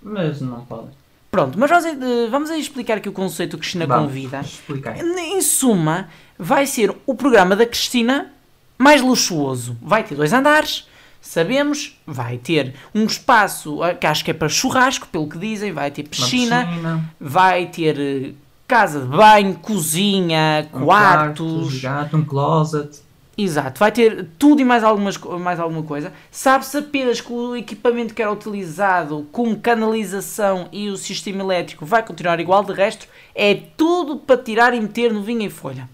[0.01, 0.91] Mas não podem.
[1.35, 4.39] Pronto, mas vamos, aí- vamos aí explicar aqui o conceito que Cristina Vamos, convida.
[4.39, 5.01] Explica aí.
[5.01, 6.07] Em suma,
[6.39, 8.31] vai ser o programa da Cristina
[8.77, 9.75] mais luxuoso.
[9.81, 10.87] Vai ter dois andares,
[11.21, 11.99] sabemos.
[12.07, 15.73] Vai ter um espaço eh, que acho que é para churrasco, pelo que dizem.
[15.73, 18.31] Vai ter piscina, piscina, vai ter eh,
[18.65, 21.81] casa de banho, cozinha, um quartos.
[21.81, 22.99] quarto um closet.
[23.37, 26.13] Exato, vai ter tudo e mais, algumas, mais alguma coisa.
[26.31, 32.01] Sabe-se apenas que o equipamento que era utilizado com canalização e o sistema elétrico vai
[32.01, 35.89] continuar igual, de resto é tudo para tirar e meter no vinho em folha.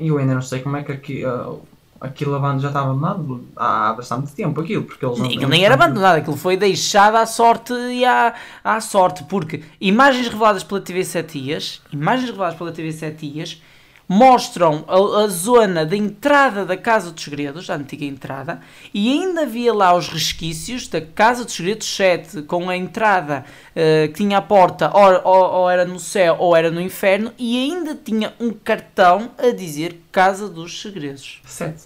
[0.00, 1.52] E eu ainda não sei como é que aqui, ah,
[2.00, 5.74] aquilo abandonado já estava abandonado há bastante tempo, aquilo, porque eles não Aquilo nem era
[5.74, 8.34] abandonado, aquilo foi deixado à sorte e à,
[8.64, 13.62] à sorte, porque imagens reveladas pela TV 7 Dias, imagens reveladas pela TV 7 Dias,
[14.08, 18.60] mostram a, a zona da entrada da Casa dos Segredos, a antiga entrada,
[18.92, 24.08] e ainda havia lá os resquícios da Casa dos Segredos 7, com a entrada eh,
[24.08, 27.56] que tinha a porta, ou, ou- ou era no céu ou era no inferno, e
[27.64, 31.40] ainda tinha um cartão a dizer Casa dos Segredos.
[31.46, 31.82] Sete.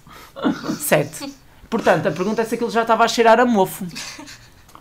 [0.78, 1.32] 7.
[1.70, 3.86] Portanto, a pergunta é se aquilo já estava a cheirar a mofo.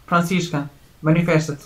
[0.06, 0.70] Francisca,
[1.02, 1.66] manifesta-te.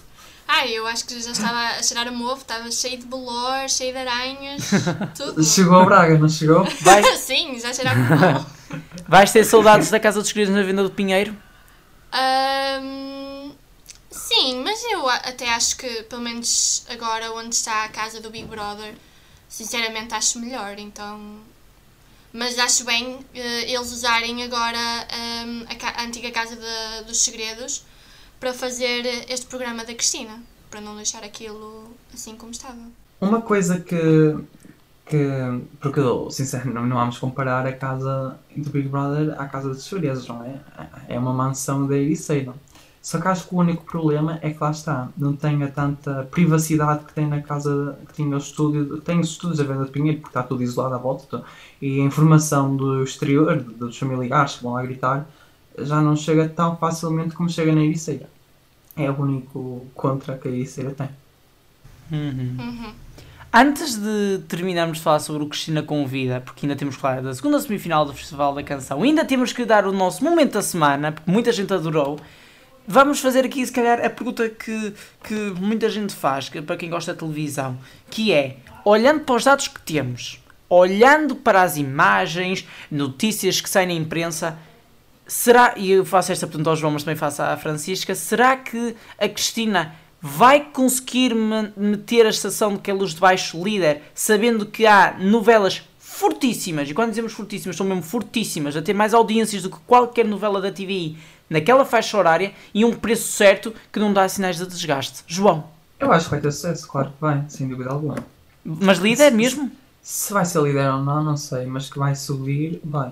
[0.53, 3.93] Ah, eu acho que já estava a cheirar a mofo, estava cheio de bolor, cheio
[3.93, 4.63] de aranhas,
[5.15, 5.41] tudo.
[5.41, 6.65] Chegou a Braga, não chegou?
[6.81, 8.45] Vai, Sim, já cheirava mal.
[9.07, 11.35] vais ter saudades da Casa dos Segredos na Venda do Pinheiro?
[12.11, 13.53] Ahm,
[14.09, 18.45] sim, mas eu até acho que, pelo menos agora, onde está a casa do Big
[18.45, 18.93] Brother,
[19.47, 21.39] sinceramente acho melhor, então...
[22.33, 27.21] Mas acho bem eh, eles usarem agora ahm, a, ca- a antiga Casa da- dos
[27.23, 27.83] Segredos
[28.41, 32.79] para fazer este programa da Cristina, para não deixar aquilo assim como estava.
[33.21, 34.35] Uma coisa que.
[35.05, 36.01] que porque,
[36.31, 40.43] sinceramente, não, não vamos comparar a casa do Big Brother à casa dos segredos, não
[40.43, 40.59] é?
[41.07, 42.51] É uma mansão da Ericeira.
[42.99, 46.27] Só que acho que o único problema é que lá está, não tem a tanta
[46.29, 49.01] privacidade que tem na casa que tinha o estúdio.
[49.01, 51.43] Tem os estúdios a venda de Pinheiro, porque está tudo isolado à volta.
[51.79, 55.27] E a informação do exterior, dos familiares que vão lá gritar,
[55.77, 58.29] já não chega tão facilmente como chega na Ericeira.
[58.95, 61.09] É o único contra que a Ericeira tem.
[62.11, 62.57] Uhum.
[62.59, 62.93] Uhum.
[63.53, 67.33] Antes de terminarmos de falar sobre o Cristina Convida, porque ainda temos que falar da
[67.33, 71.11] segunda semifinal do Festival da Canção, ainda temos que dar o nosso momento da semana,
[71.11, 72.17] porque muita gente adorou.
[72.87, 76.89] Vamos fazer aqui, se calhar, a pergunta que, que muita gente faz, que, para quem
[76.89, 77.77] gosta de televisão,
[78.09, 83.87] que é, olhando para os dados que temos, olhando para as imagens, notícias que saem
[83.87, 84.57] na imprensa,
[85.31, 88.93] será, e eu faço esta pergunta ao João, mas também faço à Francisca, será que
[89.17, 91.33] a Cristina vai conseguir
[91.77, 96.89] meter a estação de que é luz de baixo líder, sabendo que há novelas fortíssimas,
[96.89, 100.59] e quando dizemos fortíssimas, são mesmo fortíssimas, a ter mais audiências do que qualquer novela
[100.59, 101.17] da TVI
[101.49, 105.23] naquela faixa horária e um preço certo que não dá sinais de desgaste.
[105.25, 105.63] João.
[105.97, 108.15] Eu acho que vai ter sucesso, claro que vai, sem dúvida alguma.
[108.65, 109.71] Mas líder mesmo?
[110.01, 113.11] Se vai ser líder ou não, não sei, mas que vai subir, vai.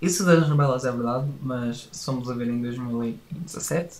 [0.00, 3.96] Isso das novelas é verdade, mas somos a ver em 2017,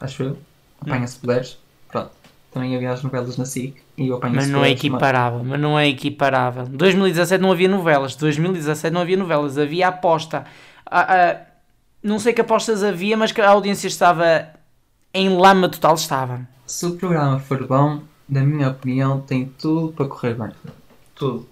[0.00, 0.38] acho eu
[0.80, 2.10] apanha-se poderes, pronto.
[2.50, 5.48] Também havia as novelas na SIC e eu apanho Mas não é equiparável, mas...
[5.48, 6.66] mas não é equiparável.
[6.66, 10.44] 2017 não havia novelas, 2017 não havia novelas, havia aposta.
[10.84, 11.40] Ah, ah,
[12.02, 14.48] não sei que apostas havia, mas que a audiência estava
[15.14, 16.46] em lama total, estava.
[16.66, 20.50] Se o programa for bom, na minha opinião, tem tudo para correr bem.
[21.14, 21.48] Tudo.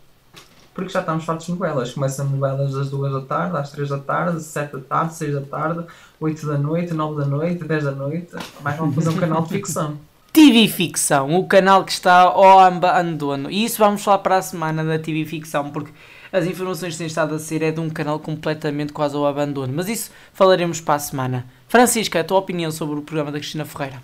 [0.75, 1.93] Porque já estamos fartos de novelas.
[1.93, 5.41] Começam novelas das 2 da tarde, às 3 da tarde, 7 da tarde, 6 da
[5.41, 5.85] tarde,
[6.21, 8.31] 8 da noite, 9 da noite, 10 da noite.
[8.63, 9.99] Mais vamos fazer um canal de ficção.
[10.33, 13.51] TV Ficção, o canal que está ao abandono.
[13.51, 15.93] E isso vamos falar para a semana da TV Ficção, porque
[16.33, 19.73] as informações que têm estado a ser é de um canal completamente quase ao abandono.
[19.75, 21.47] Mas isso falaremos para a semana.
[21.67, 24.01] Francisca, a tua opinião sobre o programa da Cristina Ferreira?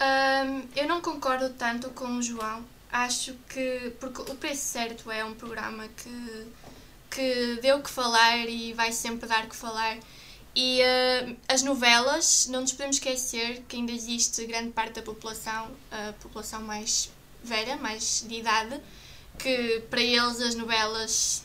[0.00, 2.62] Um, eu não concordo tanto com o João.
[2.90, 3.92] Acho que.
[4.00, 6.46] Porque o Preço Certo é um programa que,
[7.10, 9.98] que deu que falar e vai sempre dar que falar.
[10.54, 15.70] E uh, as novelas, não nos podemos esquecer que ainda existe grande parte da população,
[15.90, 17.10] a população mais
[17.44, 18.80] velha, mais de idade,
[19.38, 21.44] que para eles as novelas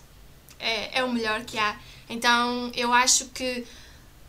[0.57, 1.77] é, é o melhor que há.
[2.09, 3.65] Então eu acho que.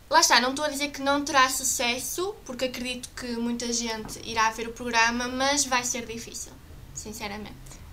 [0.09, 4.19] Lá está, não estou a dizer que não terá sucesso, porque acredito que muita gente
[4.29, 6.51] irá ver o programa, mas vai ser difícil,
[6.93, 7.83] sinceramente.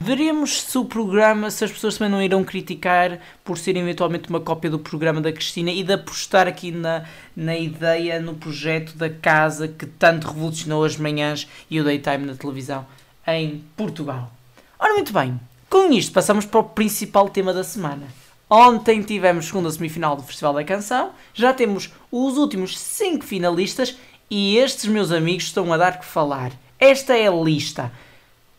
[0.00, 4.40] Veremos se o programa, se as pessoas também não irão criticar por ser eventualmente uma
[4.40, 9.08] cópia do programa da Cristina e de apostar aqui na, na ideia, no projeto da
[9.08, 12.84] casa que tanto revolucionou as manhãs e o daytime na televisão
[13.26, 14.30] em Portugal.
[14.78, 15.40] Ora, muito bem,
[15.70, 18.06] com isto passamos para o principal tema da semana.
[18.50, 23.96] Ontem tivemos segunda semifinal do Festival da Canção, já temos os últimos 5 finalistas
[24.30, 26.52] e estes meus amigos estão a dar que falar.
[26.78, 27.90] Esta é a lista.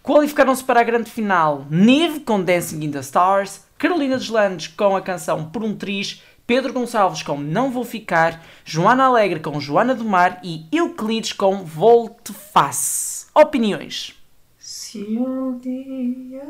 [0.05, 5.01] Qualificaram-se para a grande final Neve com Dancing in the Stars, Carolina Deslandes com a
[5.01, 10.05] canção Por um Triz, Pedro Gonçalves com Não Vou Ficar, Joana Alegre com Joana do
[10.05, 13.25] Mar e Euclides com Volte Face.
[13.33, 14.13] Opiniões?
[14.59, 16.43] Se um dia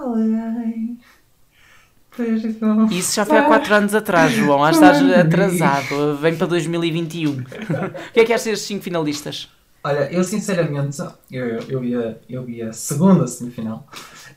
[0.00, 0.98] alguém
[2.90, 4.62] isso já foi há 4 anos atrás, João.
[4.68, 6.16] Que estás atrasado.
[6.18, 7.30] Vem para 2021.
[7.32, 7.44] o
[8.12, 9.48] que é que achas destes 5 finalistas?
[9.84, 10.98] Olha, eu sinceramente,
[11.30, 13.86] eu, eu, vi a, eu vi a segunda semifinal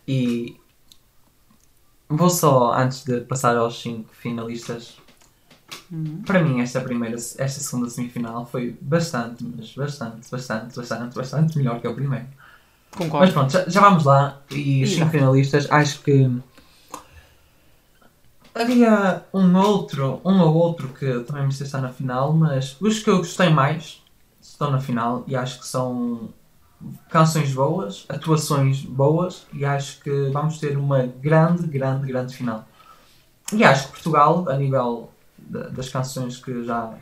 [0.07, 0.59] e
[2.09, 4.97] vou só, antes de passar aos cinco finalistas,
[5.91, 6.23] uhum.
[6.25, 11.79] para mim esta primeira, esta segunda semifinal foi bastante, mas bastante, bastante, bastante, bastante melhor
[11.79, 12.27] que a primeira.
[12.91, 13.25] Concordo.
[13.25, 14.41] Mas pronto, já, já vamos lá.
[14.49, 16.31] E os cinco finalistas, acho que
[18.55, 23.09] havia um outro, um ou outro que também me está na final, mas os que
[23.09, 24.01] eu gostei mais
[24.55, 26.33] estão na final e acho que são
[27.09, 32.67] canções boas, atuações boas e acho que vamos ter uma grande, grande, grande final.
[33.53, 36.97] E acho que Portugal, a nível de, das canções que já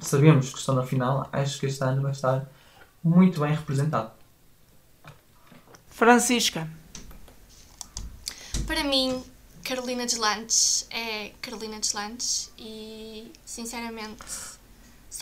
[0.00, 2.46] sabemos que estão na final, acho que este ano vai estar
[3.02, 4.10] muito bem representado.
[5.88, 6.68] Francisca.
[8.66, 9.22] Para mim,
[9.64, 14.24] Carolina Deslantes é Carolina Deslantes e, sinceramente,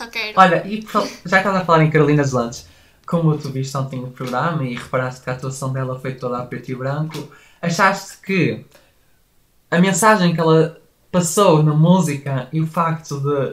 [0.01, 0.33] só quero.
[0.37, 2.67] Olha, e já que estás a falar em Carolina Deslandes,
[3.07, 6.47] como tu viste ontem o programa e reparaste que a atuação dela foi toda a
[6.47, 8.65] preto e branco, achaste que
[9.71, 10.81] a mensagem que ela
[11.13, 13.51] passou na música e o facto de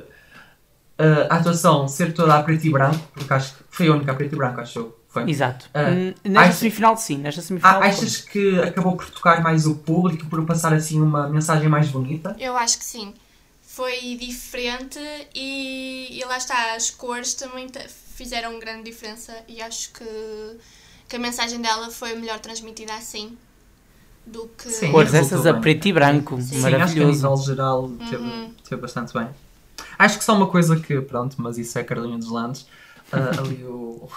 [1.03, 4.11] uh, a atuação ser toda a preto e branco, porque acho que foi a única
[4.11, 5.29] a preto e branco, acho foi.
[5.29, 5.69] Exato.
[5.69, 7.17] Uh, nesta semifinal, sim.
[7.17, 7.81] Nesta semifinal.
[7.81, 12.35] Achas que acabou por tocar mais o público, por passar assim uma mensagem mais bonita?
[12.39, 13.13] Eu acho que sim
[13.77, 14.99] foi diferente
[15.35, 17.67] e, e lá está, as cores também
[18.15, 20.57] fizeram grande diferença e acho que,
[21.07, 23.37] que a mensagem dela foi melhor transmitida assim
[24.25, 24.67] do que.
[24.71, 26.57] Sim, cores essas a preto e branco, Sim.
[26.57, 26.79] maravilhoso.
[26.79, 28.53] Sim, acho que a nível geral teve, uhum.
[28.67, 29.29] teve bastante bem.
[29.99, 32.61] Acho que só uma coisa que, pronto, mas isso é Carolina dos Landes,
[33.13, 34.09] uh, ali o,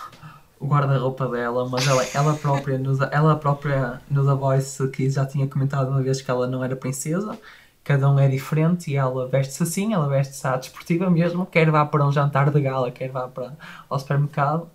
[0.58, 5.26] o guarda-roupa dela, mas ela, ela própria, nos, ela própria no The Voice Kids já
[5.26, 7.38] tinha comentado uma vez que ela não era princesa,
[7.84, 11.84] cada um é diferente e ela veste-se assim, ela veste-se à desportiva mesmo, quer vá
[11.84, 13.56] para um jantar de gala, quer vá para
[13.88, 14.68] ao supermercado.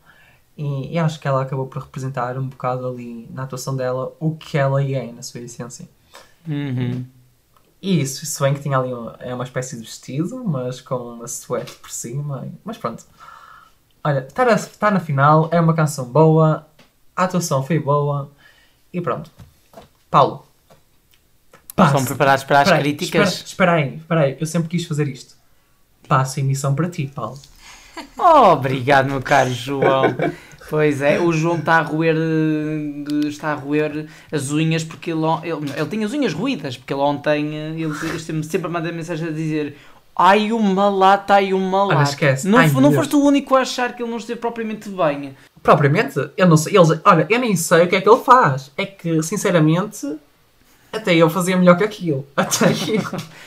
[0.58, 4.36] E, e acho que ela acabou por representar um bocado ali na atuação dela o
[4.36, 5.88] que ela é na sua essência.
[6.48, 7.06] Uhum.
[7.82, 10.96] E isso, isso bem que tinha ali uma, é uma espécie de vestido, mas com
[10.96, 12.48] uma suéte por cima.
[12.64, 13.06] Mas pronto.
[14.04, 16.66] Olha, está está na final, é uma canção boa,
[17.16, 18.32] a atuação foi boa
[18.94, 19.30] e pronto.
[20.10, 20.45] Paulo.
[21.78, 22.06] Estão passo.
[22.06, 23.34] preparados para as Espera críticas?
[23.34, 25.36] Espera, espera aí, espera aí, eu sempre quis fazer isto.
[26.08, 27.38] Passo a emissão para ti, Paulo.
[28.18, 30.04] Oh, obrigado, meu caro João.
[30.70, 35.22] Pois é, o João está a roer, eh, está a roer as unhas porque ele,
[35.44, 38.92] ele, ele tem as unhas ruídas, porque ele ontem eh, ele sempre, sempre a mandar
[38.92, 39.78] mensagem a dizer
[40.16, 42.04] ai uma lata, ai uma lata.
[42.04, 42.48] esquece.
[42.50, 42.96] Não, Ai, não Deus.
[42.96, 45.34] foste o único a achar que ele não esteve propriamente bem.
[45.64, 46.76] Propriamente, eu não sei.
[46.76, 48.72] Eles, olha, eu nem sei o que é que ele faz.
[48.78, 50.18] É que, sinceramente,
[50.96, 52.26] até eu fazia melhor que aquilo.
[52.36, 53.02] Até eu.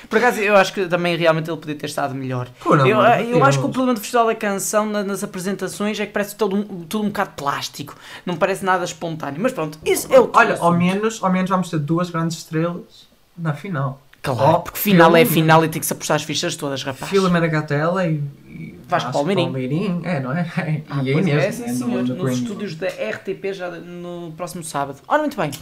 [0.09, 2.49] Por acaso, eu acho que também realmente ele podia ter estado melhor.
[2.61, 5.99] Por Eu, amor eu acho que o problema do Festival da Canção na- nas apresentações
[6.01, 7.95] é que parece todo um, tudo um bocado plástico.
[8.25, 9.41] Não parece nada espontâneo.
[9.41, 13.07] Mas pronto, isso é o Olha, ao menos, ao menos vamos ter duas grandes estrelas
[13.37, 14.01] na final.
[14.21, 17.09] Claro, Oh, porque final é final e tem que se apostar as fichas todas, rapaz.
[17.11, 19.45] Filomena Gatela e, e Vasco Palmeirim.
[19.45, 20.01] Palmeirim.
[20.03, 20.51] É, não é?
[20.91, 23.53] Ah, e a pois Inês, é, sim, né, senhor, no- no nos estúdios da RTP
[23.53, 24.99] já no próximo sábado.
[25.07, 25.53] Ora, muito bem.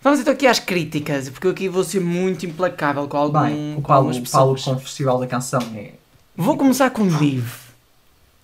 [0.00, 3.72] Vamos então aqui às críticas, porque eu aqui vou ser muito implacável com, algum, Bem,
[3.72, 4.76] o com Paulo, algumas o Paulo pessoas.
[4.76, 5.94] com o Festival da Canção é...
[6.36, 7.50] Vou começar com Nive.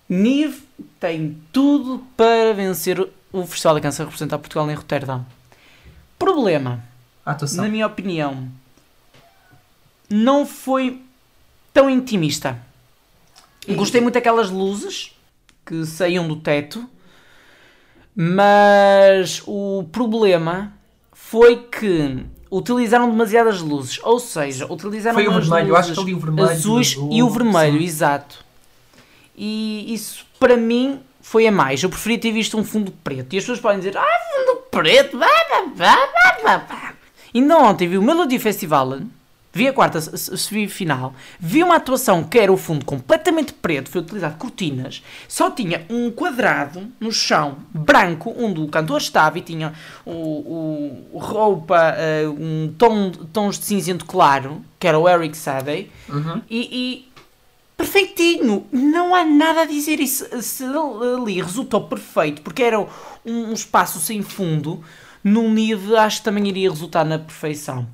[0.09, 0.63] Nive
[0.99, 2.99] tem tudo para vencer
[3.31, 5.25] o Festival da Canção e representar Portugal em Roterdão.
[6.19, 6.83] Problema,
[7.25, 7.63] atuação.
[7.63, 8.49] na minha opinião,
[10.09, 11.01] não foi
[11.73, 12.59] tão intimista.
[13.67, 15.15] Gostei muito daquelas luzes
[15.65, 16.87] que saíam do teto,
[18.15, 20.74] mas o problema
[21.35, 26.09] foi que utilizaram demasiadas luzes, ou seja, utilizaram Foi o vermelho, eu acho luzes que
[26.09, 27.85] ali o vermelho azuis e o azul, e o vermelho, sim.
[27.85, 28.45] exato.
[29.35, 31.83] E isso para mim foi a mais.
[31.83, 33.33] Eu preferia ter visto um fundo preto.
[33.33, 36.07] E as pessoas podem dizer, ah, fundo preto, blá, blá, blá,
[36.41, 36.93] blá, blá."
[37.33, 38.99] Ainda ontem vi o Melody Festival,
[39.55, 44.35] vi a quarta semifinal, vi uma atuação que era o fundo completamente preto, foi utilizado
[44.37, 49.71] cortinas, só tinha um quadrado no chão, branco, onde o cantor estava e tinha
[50.05, 50.11] o,
[51.13, 56.41] o- roupa, eh, um tom, tons de cinzento claro, que era o Eric Sadie, Uhum.
[56.49, 57.09] e, e
[57.77, 59.99] perfeitinho, não há nada a dizer.
[59.99, 62.87] Isso se ali resultou perfeito, porque era um,
[63.25, 64.83] um espaço sem fundo,
[65.23, 67.87] num nível acho que também iria resultar na perfeição.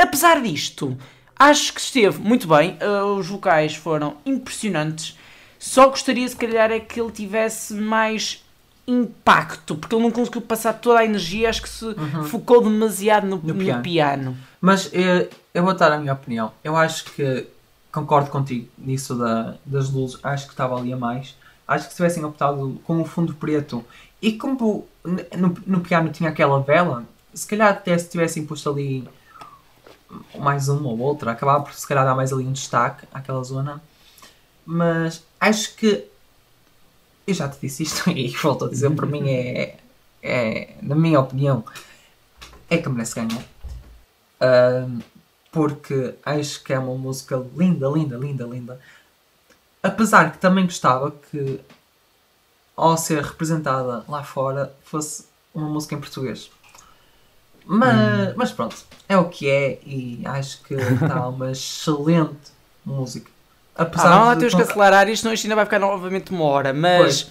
[0.00, 0.96] Apesar disto,
[1.38, 5.18] acho que esteve muito bem, eh, os vocais foram impressionantes.
[5.58, 8.42] Só gostaria, se calhar, é que ele tivesse mais
[8.86, 11.84] impacto, porque ele não conseguiu passar toda a energia, acho que se
[12.28, 13.82] focou demasiado no, no piano.
[13.82, 14.36] piano.
[14.58, 16.50] Mas eh, eu vou dar a minha opinião.
[16.64, 17.46] Eu acho que
[17.92, 20.18] concordo contigo nisso da, das luzes.
[20.22, 21.36] Acho que estava ali a mais.
[21.68, 23.84] Acho que se tivessem optado com o fundo preto
[24.20, 29.06] e como no, no piano tinha aquela vela, se calhar até se tivessem posto ali
[30.38, 33.82] mais uma ou outra, acabava por se calhar dar mais ali um destaque àquela zona.
[34.64, 36.06] Mas acho que
[37.26, 39.76] eu já te disse isto e volto a dizer, para mim é,
[40.22, 41.64] é, na minha opinião,
[42.68, 43.44] é que merece ganhar.
[44.40, 45.00] Ahm,
[45.52, 48.80] porque acho que é uma música linda, linda, linda, linda.
[49.82, 51.60] Apesar que também gostava que,
[52.76, 56.50] ao ser representada lá fora, fosse uma música em português.
[57.72, 58.76] Mas, mas pronto,
[59.08, 62.34] é o que é e acho que está uma excelente
[62.84, 63.30] música.
[63.76, 66.44] Apesar Ah, não, de temos que acelerar isto, senão isto ainda vai ficar novamente uma
[66.44, 66.72] hora.
[66.74, 67.30] Mas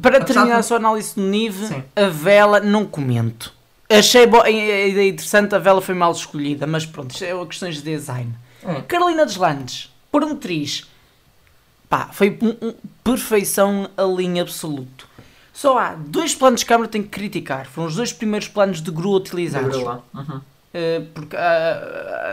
[0.00, 1.84] para Apesar terminar de- a sua análise nível, Sim.
[1.94, 3.52] a vela não comento.
[3.90, 7.46] Achei bo- a a ideia interessante, a vela foi mal escolhida, mas pronto, isto é
[7.46, 8.34] questões de design.
[8.62, 8.80] É.
[8.80, 10.84] Carolina Deslandes, promotriz,
[11.90, 15.06] pá, foi um- um- perfeição a linha absoluto.
[15.54, 17.66] Só há dois planos de câmara que tenho que criticar.
[17.66, 19.76] Foram os dois primeiros planos de grua utilizados.
[19.76, 20.40] Uhum.
[20.74, 21.36] Uh, porque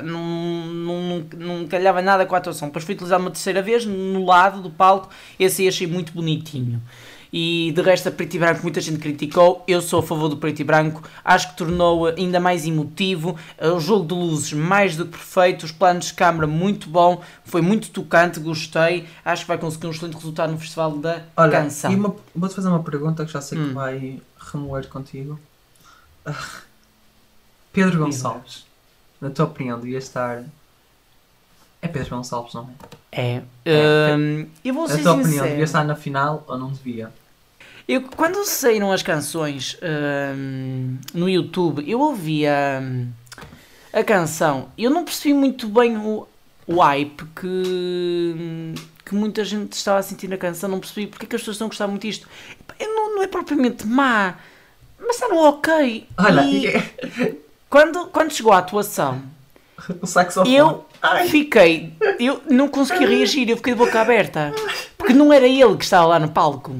[0.04, 2.70] não, não, não, não calhava nada com a atuação.
[2.70, 5.10] Depois foi utilizado uma terceira vez no lado do palco.
[5.40, 6.82] Esse aí achei muito bonitinho.
[7.34, 9.64] E de resto, a preto e branco, muita gente criticou.
[9.66, 11.02] Eu sou a favor do preto e branco.
[11.24, 13.38] Acho que tornou ainda mais emotivo.
[13.58, 15.64] O jogo de luzes mais do que perfeito.
[15.66, 17.22] Os planos de câmara muito bom.
[17.46, 19.08] Foi muito tocante, gostei.
[19.24, 21.94] Acho que vai conseguir um excelente resultado no Festival da Olha, Canção.
[21.94, 23.68] uma- vou-te fazer uma pergunta que já sei Hum.
[23.70, 24.22] que vai
[24.52, 25.40] remoer contigo.
[26.26, 26.36] Ah,
[27.72, 28.66] Pedro Gonçalves,
[29.22, 30.44] na tua opinião, devia estar.
[31.82, 32.70] É Pedro Gonçalves, não
[33.14, 33.22] é?
[33.22, 33.42] É.
[33.66, 35.50] É, hum, eu vou Na ser tua opinião, sincero.
[35.50, 37.10] devia estar na final ou não devia?
[37.92, 43.10] Eu, quando saíram as canções hum, no YouTube, eu ouvia hum,
[43.92, 44.70] a canção.
[44.78, 46.26] Eu não percebi muito bem o,
[46.66, 48.74] o hype que, hum,
[49.04, 50.70] que muita gente estava a sentir na canção.
[50.70, 52.30] Não percebi porque é que as pessoas estão a gostar muito disto.
[52.80, 54.36] Não, não é propriamente má,
[54.98, 56.08] mas está no ok.
[56.18, 57.38] Olha, E
[57.70, 59.22] quando, quando chegou a atuação,
[60.02, 60.56] o saxofone.
[60.56, 61.28] eu Ai.
[61.28, 61.92] fiquei.
[62.18, 64.54] Eu não consegui reagir, eu fiquei de boca aberta.
[64.98, 66.74] Porque não era ele que estava lá no palco.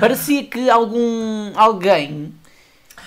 [0.00, 1.52] Parecia que algum.
[1.56, 2.34] alguém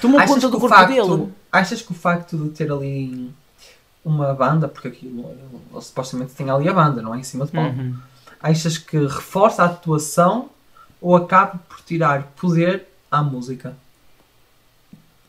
[0.01, 1.33] tomou Achas conta do corpo facto, dele.
[1.51, 3.31] Achas que o facto de ter ali
[4.05, 7.19] uma banda, porque aquilo ele supostamente tem ali a banda, não é?
[7.19, 7.77] Em cima de palco.
[7.77, 7.95] Uhum.
[8.41, 10.49] Achas que reforça a atuação
[11.01, 13.75] ou acaba por tirar poder à música?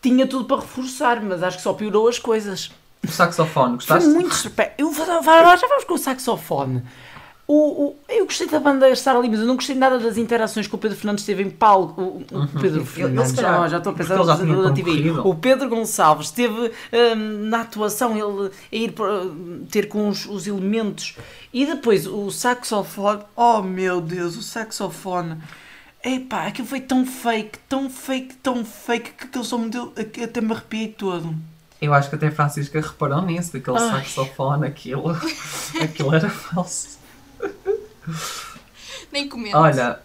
[0.01, 2.71] Tinha tudo para reforçar, mas acho que só piorou as coisas.
[3.05, 4.09] O saxofone, Foi gostaste?
[4.09, 6.83] muito surpre- Eu já vamos com o saxofone.
[7.53, 10.69] O, o- eu gostei da banda estar ali, mas eu não gostei nada das interações
[10.69, 12.01] que o Pedro Fernandes teve em palco.
[12.01, 14.45] O, o Pedro Ele- Fernandes, ele se calhar, já, já estou a pensar já no
[14.45, 15.11] tinha da TV.
[15.25, 18.95] O Pedro Gonçalves esteve hum, na atuação, ele a ir
[19.69, 21.17] ter com os, os elementos.
[21.53, 25.37] E depois o saxofone, oh meu Deus, o saxofone.
[26.05, 29.93] Epá, aquilo foi tão fake, tão fake, tão fake que aquele som me deu,
[30.23, 31.35] até me arrepiei todo.
[31.83, 34.05] Eu acho que até a Francisca reparou nisso, daquele Ai.
[34.05, 35.11] saxofone, aquilo,
[35.83, 37.00] aquilo era falso.
[39.13, 39.57] Nem comento.
[39.57, 39.99] Olha,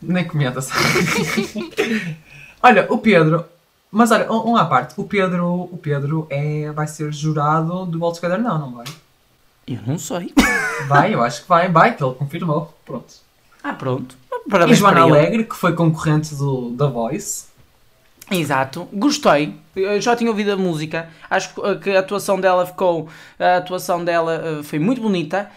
[0.00, 0.80] nem comenta, sabe?
[2.62, 3.44] olha, o Pedro,
[3.90, 8.04] mas olha, um, um à parte, o Pedro, o Pedro é, vai ser jurado do
[8.04, 8.84] All Together não, não vai?
[9.66, 10.32] Eu não sei.
[10.88, 13.14] Vai, eu acho que vai, vai, que ele confirmou, pronto.
[13.62, 14.16] Ah, pronto.
[14.44, 15.18] E Parabéns Joana para ele.
[15.18, 17.44] Alegre, que foi concorrente do The Voice,
[18.30, 19.54] Exato, gostei.
[19.76, 21.08] Eu já tinha ouvido a música.
[21.28, 23.08] Acho que- que a atuação dela ficou.
[23.38, 25.50] A atuação dela eh, foi muito bonita.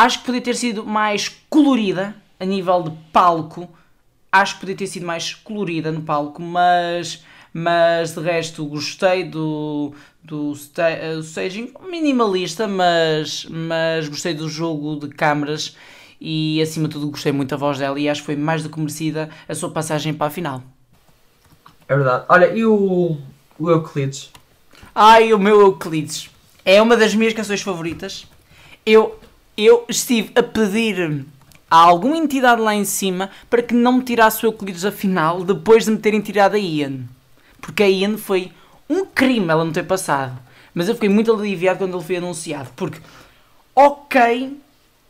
[0.00, 3.68] Acho que podia ter sido mais colorida a nível de palco.
[4.32, 7.22] Acho que podia ter sido mais colorida no palco, mas.
[7.52, 9.92] Mas de resto gostei do,
[10.22, 15.76] do eh, staging minimalista, mas, mas gostei do jogo de câmaras
[16.18, 18.70] e acima de tudo gostei muito da voz dela e acho que foi mais do
[18.70, 20.62] que merecida a sua passagem para a final.
[21.86, 22.24] é verdade.
[22.26, 23.18] Olha, e o,
[23.58, 24.30] o Euclides?
[24.94, 26.30] Ai, o meu Euclides.
[26.64, 28.26] É uma das minhas canções favoritas.
[28.86, 29.19] Eu,
[29.66, 31.24] eu estive a pedir
[31.70, 35.44] a alguma entidade lá em cima para que não me tirasse o Euclides da final
[35.44, 37.00] depois de me terem tirado a Ian.
[37.60, 38.52] Porque a Ian foi
[38.88, 40.36] um crime ela não ter passado.
[40.74, 42.70] Mas eu fiquei muito aliviado quando ele foi anunciado.
[42.76, 42.98] Porque,
[43.74, 44.58] ok,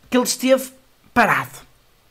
[0.09, 0.71] que ele esteve
[1.13, 1.49] parado.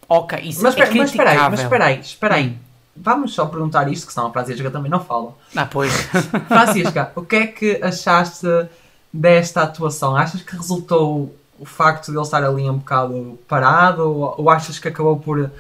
[0.09, 2.47] Ok, isso Mas, é espera- mas espera aí, mas espera aí, espera aí.
[2.49, 2.57] Hum.
[2.97, 5.35] Vamos só perguntar isto, que senão a Francisca também não fala.
[5.55, 5.93] Ah, pois.
[6.49, 8.47] Francisca, o que é que achaste
[9.13, 10.17] desta atuação?
[10.17, 14.79] Achas que resultou o facto de ele estar ali um bocado parado ou, ou achas
[14.79, 15.51] que acabou por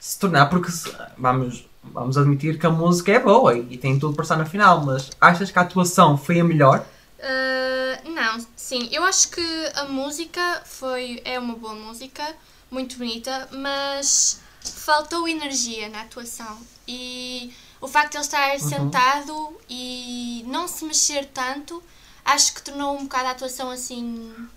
[0.00, 0.46] se tornar?
[0.50, 4.24] Porque se- vamos, vamos admitir que a música é boa e, e tem tudo para
[4.24, 6.84] estar na final, mas achas que a atuação foi a melhor?
[7.18, 9.40] Uh, não, sim, eu acho que
[9.74, 12.22] a música foi é uma boa música,
[12.70, 14.40] muito bonita, mas
[14.74, 16.58] faltou energia na atuação.
[16.86, 21.82] E o facto de ele estar sentado e não se mexer tanto,
[22.24, 24.48] acho que tornou um bocado a atuação assim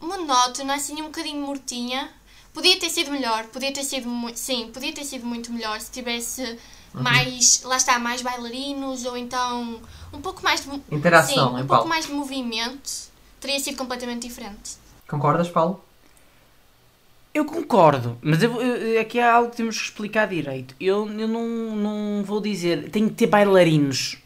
[0.00, 2.10] monótona, assim um bocadinho mortinha.
[2.52, 5.90] Podia ter sido melhor, podia ter sido muito, sim, podia ter sido muito melhor se
[5.90, 6.58] tivesse
[6.94, 9.78] mais, lá está, mais bailarinos ou então
[10.10, 12.90] um pouco mais de Interação sim, um pouco mais de movimento,
[13.38, 14.76] teria sido completamente diferente.
[15.06, 15.84] Concordas, Paulo?
[17.34, 20.74] Eu concordo, mas eu, eu- aqui há algo que temos que explicar direito.
[20.80, 24.16] Eu, eu não, não vou dizer, tem que ter bailarinos.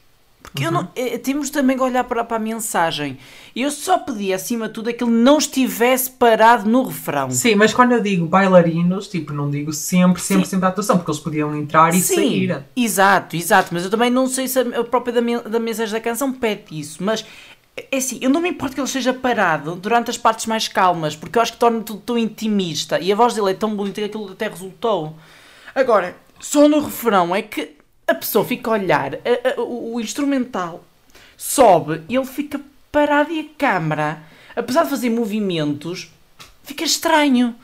[0.43, 3.18] Porque eu não, eh, temos também que olhar para, para a mensagem.
[3.55, 7.30] Eu só pedi, acima de tudo, é que ele não estivesse parado no refrão.
[7.30, 10.51] Sim, mas quando eu digo bailarinos, tipo, não digo sempre, sempre, Sim.
[10.51, 12.64] sempre a atuação, porque eles podiam entrar e Sim, sair.
[12.74, 13.68] exato, exato.
[13.72, 16.32] Mas eu também não sei se a, a própria da, men- da mensagem da canção
[16.32, 17.03] pede isso.
[17.05, 17.24] Mas
[17.76, 21.14] é assim, eu não me importo que ele esteja parado durante as partes mais calmas,
[21.14, 24.01] porque eu acho que torna tudo tão intimista e a voz dele é tão bonita
[24.01, 25.16] que aquilo até resultou.
[25.74, 27.78] Agora, só no refrão é que
[28.11, 29.18] a pessoa fica a olhar, a-
[29.56, 30.84] a- o, instrumental
[31.36, 32.61] sobe e ele fica
[32.92, 34.22] parado e a câmara,
[34.54, 36.11] apesar de fazer movimentos,
[36.62, 37.54] fica estranho.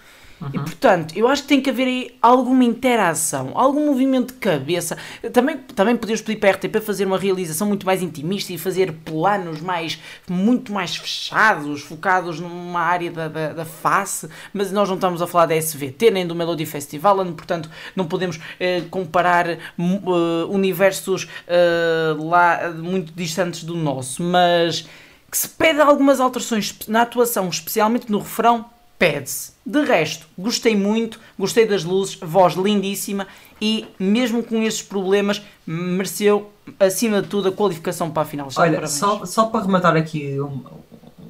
[0.53, 4.99] E portanto, eu acho que tem que haver aí alguma interação, algum movimento de cabeça.
[5.33, 8.93] Também, também podemos pedir para a RTP fazer uma realização muito mais intimista e fazer
[9.05, 14.97] planos mais, muito mais fechados, focados numa área da, da, da face, mas nós não
[14.97, 20.03] estamos a falar da SVT nem do Melody Festival, portanto não podemos eh, comparar mu-
[20.07, 24.87] eh, universos eh, lá muito distantes do nosso, mas
[25.31, 28.67] que se pede algumas alterações na atuação, especialmente no refrão,
[28.99, 29.53] pede-se.
[29.65, 33.27] De resto, gostei muito, gostei das luzes, voz lindíssima
[33.61, 38.49] e, mesmo com estes problemas, mereceu, acima de tudo, a qualificação para a final.
[38.49, 40.65] De Olha, só, só para rematar aqui o,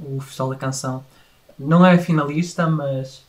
[0.04, 1.04] o Festival da Canção,
[1.58, 3.24] não é finalista, mas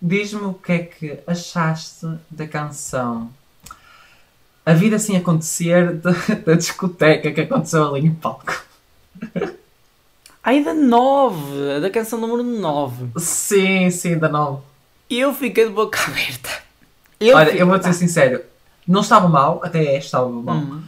[0.00, 3.30] diz-me o que é que achaste da canção
[4.64, 6.12] A Vida Sem Acontecer da,
[6.46, 8.67] da discoteca que aconteceu ali em palco.
[10.48, 13.08] Ai, da 9, da canção número 9.
[13.18, 14.62] Sim, sim, da nova.
[15.10, 16.48] Eu fiquei de boca aberta.
[17.20, 18.40] Eu Olha, eu vou-te ser sincero,
[18.86, 20.80] não estava mal, até estava mal, Hum.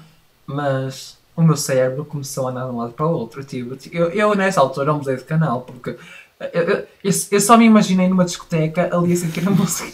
[0.47, 3.45] mas o meu cérebro começou a andar de um lado para o outro.
[3.45, 5.95] Tipo, eu, eu nessa altura mudei de canal, porque
[6.55, 6.87] eu, eu,
[7.31, 9.93] eu- só me imaginei numa discoteca ali a sentir a música.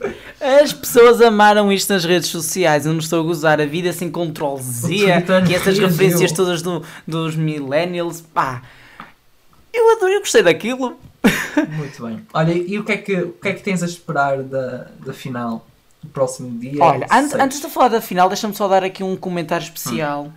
[0.62, 2.86] As pessoas amaram isto nas redes sociais.
[2.86, 3.60] Eu não estou a gozar.
[3.60, 4.62] A vida sem controle.
[4.80, 8.20] Twitter e essas referências todas do- dos millennials.
[8.22, 8.62] Pá,
[9.76, 10.96] eu adorei, eu gostei daquilo.
[11.76, 12.26] Muito bem.
[12.32, 15.12] Olha, e o que é que, o que, é que tens a esperar da, da
[15.12, 15.66] final
[16.02, 16.82] do próximo dia?
[16.82, 17.40] Olha, an- Sei.
[17.40, 20.30] antes de falar da final, deixa-me só dar aqui um comentário especial.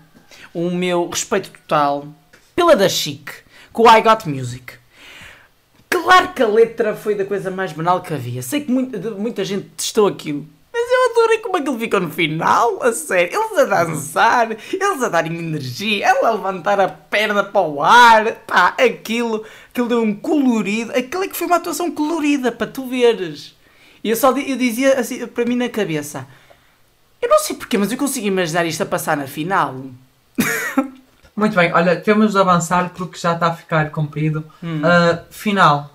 [0.53, 2.07] O meu respeito total
[2.55, 3.29] pela da Chic,
[3.73, 4.73] com o I Got Music.
[5.89, 8.41] Claro que a letra foi da coisa mais banal que havia.
[8.41, 10.47] Sei que muito- muita gente testou aquilo.
[10.89, 13.38] Mas eu adorei como aquilo ficou no final, a sério.
[13.38, 18.31] Eles a dançar, eles a darem energia, ela a levantar a perna para o ar.
[18.47, 20.91] Pá, aquilo, aquilo deu um colorido.
[20.93, 23.53] Aquilo é que foi uma atuação colorida, para tu veres.
[24.01, 26.25] E eu só eu dizia assim, para mim na cabeça:
[27.21, 29.75] Eu não sei porquê, mas eu consigo imaginar isto a passar na final.
[31.35, 34.45] Muito bem, olha, temos de avançar porque já está a ficar comprido.
[34.63, 34.81] Hum.
[34.85, 35.93] Ah, final.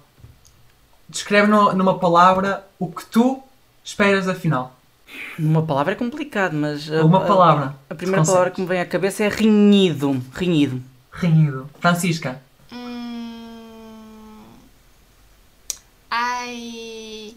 [1.08, 3.42] Descreve no- numa palavra o que tu
[3.82, 4.76] esperas da final.
[5.38, 6.90] Uma palavra é complicado, mas.
[6.92, 7.74] a- Uma a- palavra.
[7.88, 8.32] A, primeira Consegues.
[8.34, 10.22] palavra que me vem à cabeça é renhido.
[10.34, 10.82] Renhido.
[11.12, 11.68] Renhido.
[11.80, 12.40] Francisca.
[12.72, 14.42] Hum...
[16.10, 17.34] Ai.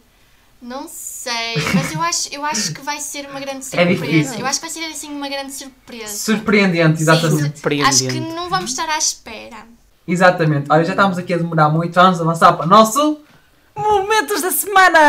[0.62, 3.92] Não sei, mas eu acho, eu acho que vai ser uma grande surpresa.
[3.92, 4.40] É difícil.
[4.40, 6.08] eu acho que vai ser assim uma grande surpresa.
[6.08, 7.44] Surpreendente, exatamente.
[7.44, 7.90] Sim, Surpreendente.
[7.90, 9.58] acho que não vamos estar à espera.
[10.08, 10.66] Exatamente.
[10.72, 11.94] Olha, já estamos aqui a demorar muito.
[11.94, 13.20] Vamos avançar para o nosso.
[13.76, 15.00] Momentos da semana!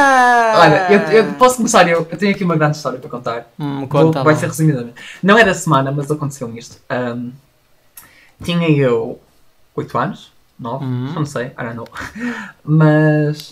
[0.58, 1.88] Olha, eu, eu posso começar.
[1.88, 3.46] Eu, eu tenho aqui uma grande história para contar.
[3.58, 4.40] Hum, Vou- conta vai lá.
[4.40, 4.94] ser resumidamente.
[5.22, 6.78] Não é da semana, mas aconteceu-me isto.
[6.90, 7.30] Ahm,
[8.42, 9.20] tinha eu
[9.74, 11.12] 8 anos, 9, Hum.
[11.14, 11.86] não sei, I don't know.
[12.64, 13.50] Mas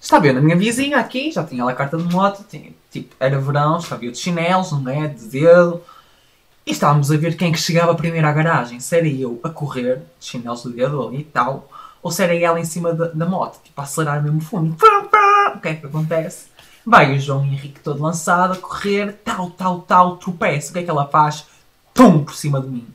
[0.00, 3.14] estava eu na minha vizinha aqui, já tinha lá a carta de moto, tinha, tipo,
[3.18, 5.08] era verão, estava eu de chinelos, não é?
[5.08, 5.82] De dedo.
[6.64, 8.78] E estávamos a ver quem que chegava primeiro à garagem.
[8.78, 11.68] Se era eu a correr, de chinelos de dedo ali e tal,
[12.02, 14.76] ou se era ela em cima da, da moto, tipo, a acelerar mesmo fundo.
[15.54, 16.46] O que é que acontece?
[16.84, 20.70] Vai o João Henrique todo lançado a correr, tal, tal, tal, tropeça.
[20.70, 21.46] O que é que ela faz?
[21.94, 22.86] Pum, por cima de mim.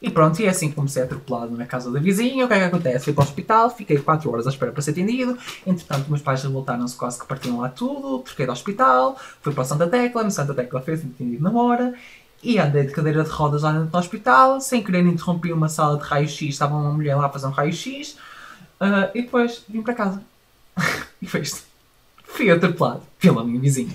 [0.00, 2.44] E pronto, e é assim que comecei atropelado na casa da vizinha.
[2.44, 3.04] O que é que acontece?
[3.04, 5.36] Fui para o hospital, fiquei 4 horas à espera para ser atendido.
[5.66, 8.20] Entretanto, meus pais voltaram-se quase que partiam lá tudo.
[8.20, 10.22] Troquei de hospital, fui para o Santa Tecla.
[10.22, 11.94] No Santa Tecla fez atendido na hora.
[12.40, 14.60] E andei de cadeira de rodas lá dentro do hospital.
[14.60, 16.42] Sem querer, interrompi uma sala de raio-x.
[16.48, 18.16] Estava uma mulher lá a fazer um raio-x.
[18.80, 20.22] Ah, e depois vim para casa.
[21.20, 21.62] e foi isto.
[22.24, 23.94] Fui atropelado pela minha vizinha.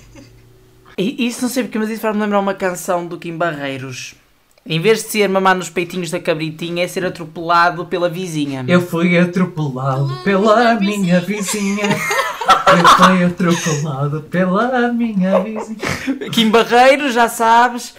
[0.97, 4.15] E isso não sei porque, mas isso faz-me lembrar uma canção do Kim Barreiros.
[4.65, 8.63] Em vez de ser mamar nos peitinhos da cabritinha, é ser atropelado pela vizinha.
[8.67, 11.84] Eu fui atropelado pela minha vizinha.
[11.86, 16.29] Eu fui atropelado pela minha vizinha.
[16.31, 17.93] Kim Barreiros, já sabes.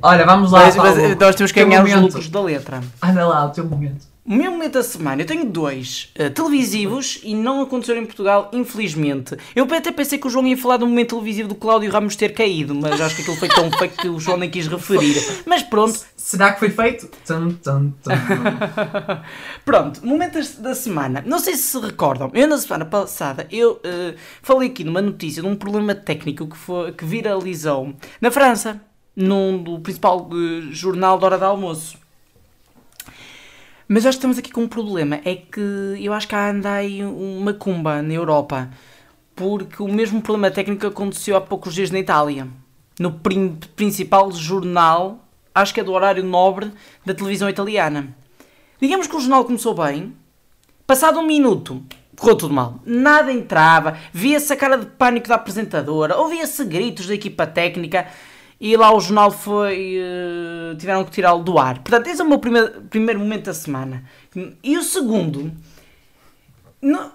[0.00, 0.60] Olha, vamos lá.
[0.60, 1.16] Mas, mas Paulo.
[1.20, 2.06] nós temos que ganhar os momento.
[2.06, 2.80] lucros da letra.
[3.02, 4.09] Anda lá, o teu momento.
[4.24, 8.50] O meu momento da semana, eu tenho dois eh, televisivos e não aconteceram em Portugal,
[8.52, 9.36] infelizmente.
[9.56, 12.34] Eu até pensei que o João ia falar do momento televisivo do Cláudio Ramos ter
[12.34, 15.16] caído, mas acho que aquilo foi tão feio que o João nem quis referir.
[15.46, 15.98] Mas pronto,
[16.30, 17.08] Será que foi feito?
[17.26, 18.10] Tum, tum, tum.
[19.64, 21.24] Pronto, momento da semana.
[21.26, 25.42] Não sei se se recordam, eu na semana passada eu eh, falei aqui numa notícia
[25.42, 28.80] de um problema técnico que, foi, que viralizou na França,
[29.16, 31.98] num do principal eh, jornal da hora de almoço.
[33.92, 35.60] Mas acho que estamos aqui com um problema, é que
[36.00, 38.70] eu acho que há anda aí uma cumba na Europa,
[39.34, 42.46] porque o mesmo problema técnico aconteceu há poucos dias na Itália,
[43.00, 43.20] no
[43.74, 45.18] principal jornal,
[45.52, 46.70] acho que é do horário nobre
[47.04, 48.16] da televisão italiana.
[48.80, 50.14] Digamos que o jornal começou bem,
[50.86, 51.82] passado um minuto,
[52.16, 52.78] correu tudo mal.
[52.86, 58.06] Nada entrava, via-se a cara de pânico da apresentadora, ouvia-se gritos da equipa técnica
[58.60, 59.96] e lá o jornal foi.
[59.98, 61.78] eh, tiveram que tirá-lo do ar.
[61.78, 64.04] Portanto, esse é o meu primeiro, primeiro momento da semana.
[64.62, 65.52] E o segundo.
[66.82, 67.10] não-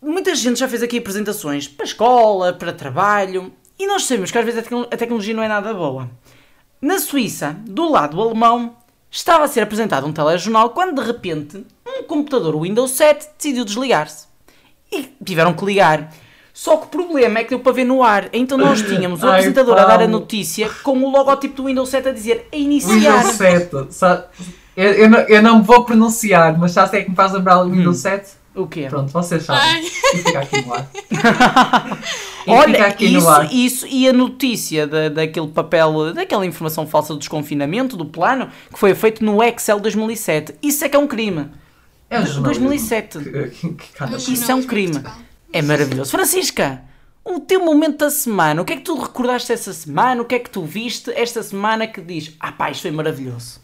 [0.00, 4.44] muita gente já fez aqui apresentações para escola, para trabalho, e nós sabemos que às
[4.44, 6.10] vezes a tecnologia não é nada boa.
[6.80, 8.76] Na Suíça, do lado alemão,
[9.10, 14.26] estava a ser apresentado um telejornal quando de repente um computador Windows 7 decidiu desligar-se.
[14.92, 16.12] E tiveram que ligar.
[16.52, 18.28] Só que o problema é que deu para ver no ar.
[18.32, 20.08] Então nós tínhamos o Ai, apresentador a dar a Paulo.
[20.12, 23.18] notícia com o logotipo do Windows 7 a dizer a iniciar.
[23.22, 23.86] Windows 7.
[23.90, 24.26] sa-
[24.76, 27.70] Eu, eu, não, eu não vou pronunciar, mas já sei que me faz lembrar o
[27.70, 28.40] Windows 7.
[28.54, 28.86] O quê?
[28.90, 29.62] Pronto, vocês sabem.
[29.62, 29.80] Ai.
[30.14, 30.90] E fica aqui no ar.
[32.40, 33.52] E fica Olha, aqui no isso, ar.
[33.52, 38.78] isso e a notícia da, daquele papel, daquela informação falsa do desconfinamento, do plano, que
[38.78, 40.54] foi feito no Excel 2007.
[40.62, 41.48] Isso é que é um crime.
[42.08, 43.18] É o jornalismo 2007.
[43.18, 44.92] Que, que, que cada- Os Isso é um crime.
[44.94, 45.18] Portugal.
[45.52, 46.10] É maravilhoso.
[46.10, 46.82] Francisca,
[47.24, 50.22] o teu momento da semana, o que é que tu recordaste essa semana?
[50.22, 53.60] O que é que tu viste esta semana que diz, ah pá, isto foi maravilhoso?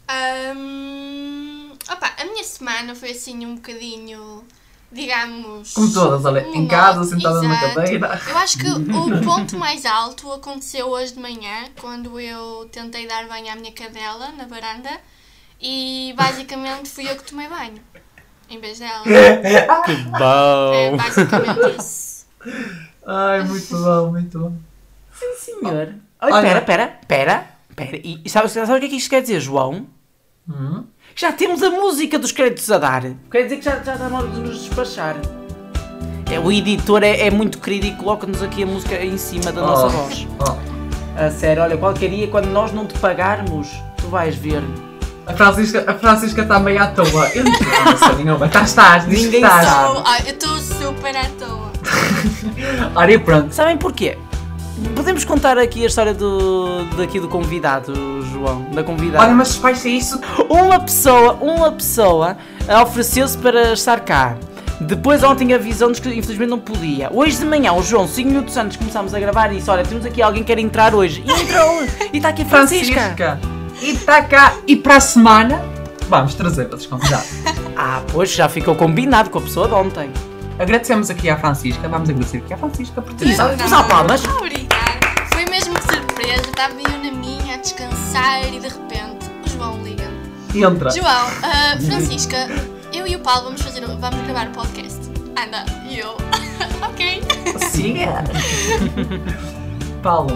[0.55, 4.43] Hum, opa, a minha semana foi assim um bocadinho,
[4.91, 5.73] digamos.
[5.73, 8.21] Como todas, olha, em casa, sentada numa cadeira.
[8.29, 13.27] Eu acho que o ponto mais alto aconteceu hoje de manhã, quando eu tentei dar
[13.27, 14.89] banho à minha cadela na varanda
[15.59, 17.81] e basicamente fui eu que tomei banho,
[18.49, 19.03] em vez dela.
[19.85, 20.97] Que É bom!
[20.97, 22.25] basicamente isso.
[23.05, 24.53] Ai, muito bom, muito bom.
[25.37, 25.93] Senhor.
[26.21, 26.41] Olha, Olha.
[26.41, 27.97] pera, pera, pera, pera.
[27.97, 29.85] E e sabe, sabe o que é que isto quer dizer, João?
[30.49, 30.83] Hum?
[31.15, 33.03] Já temos a música dos créditos a dar.
[33.31, 35.15] Quer dizer que já, já está na hora de nos despachar.
[36.31, 39.61] É, o editor é, é muito querido e coloca-nos aqui a música em cima da
[39.61, 40.27] nossa Oh, voz.
[40.39, 41.19] oh.
[41.19, 44.61] A sério, olha, qualquer dia quando nós não te pagarmos, tu vais ver.
[45.27, 47.29] A Francisca, a Francisca está meio à toa.
[47.35, 47.53] Eu não
[47.97, 48.45] sei nenhuma.
[48.45, 49.65] Estás, estás, diz que Ninguém estás.
[49.67, 50.01] sabe.
[50.05, 51.71] Ah, eu estou super à toa.
[52.95, 53.53] Ora, e pronto.
[53.53, 54.17] Sabem porquê?
[54.95, 57.93] Podemos contar aqui a história do, daqui do convidado,
[58.31, 59.25] João, da convidada.
[59.25, 60.21] Olha, mas ser isso.
[60.49, 62.37] Uma pessoa, uma pessoa
[62.83, 64.37] ofereceu-se para estar cá.
[64.79, 67.09] Depois ontem avisou-nos que infelizmente não podia.
[67.11, 70.05] Hoje de manhã, o João, 5 minutos antes começámos a gravar e disse, olha, temos
[70.05, 71.23] aqui alguém que quer entrar hoje.
[71.25, 71.83] E entrou!
[72.13, 72.93] e está aqui a Francisca.
[72.93, 73.56] Francisca.
[73.81, 74.55] E está cá.
[74.67, 75.61] E para a semana,
[76.09, 77.27] vamos trazer para convidados.
[77.79, 80.11] Ah, pois já ficou combinado com a pessoa de ontem.
[80.57, 81.87] Agradecemos aqui à Francisca.
[81.87, 83.55] Vamos agradecer aqui à Francisca por ter estado.
[83.55, 84.25] Vamos palmas.
[84.25, 84.99] Obrigada.
[85.31, 86.41] Foi mesmo de surpresa.
[86.41, 90.59] Estava eu na minha a descansar e de repente o João liga-me.
[90.59, 90.89] Entra.
[90.89, 92.47] João, ah, Francisca,
[92.91, 94.99] eu e o Paulo vamos fazer, o- vamos gravar o podcast.
[95.39, 96.17] Anda, e eu.
[96.81, 97.21] ok.
[97.69, 98.23] Siga.
[100.01, 100.35] Paulo,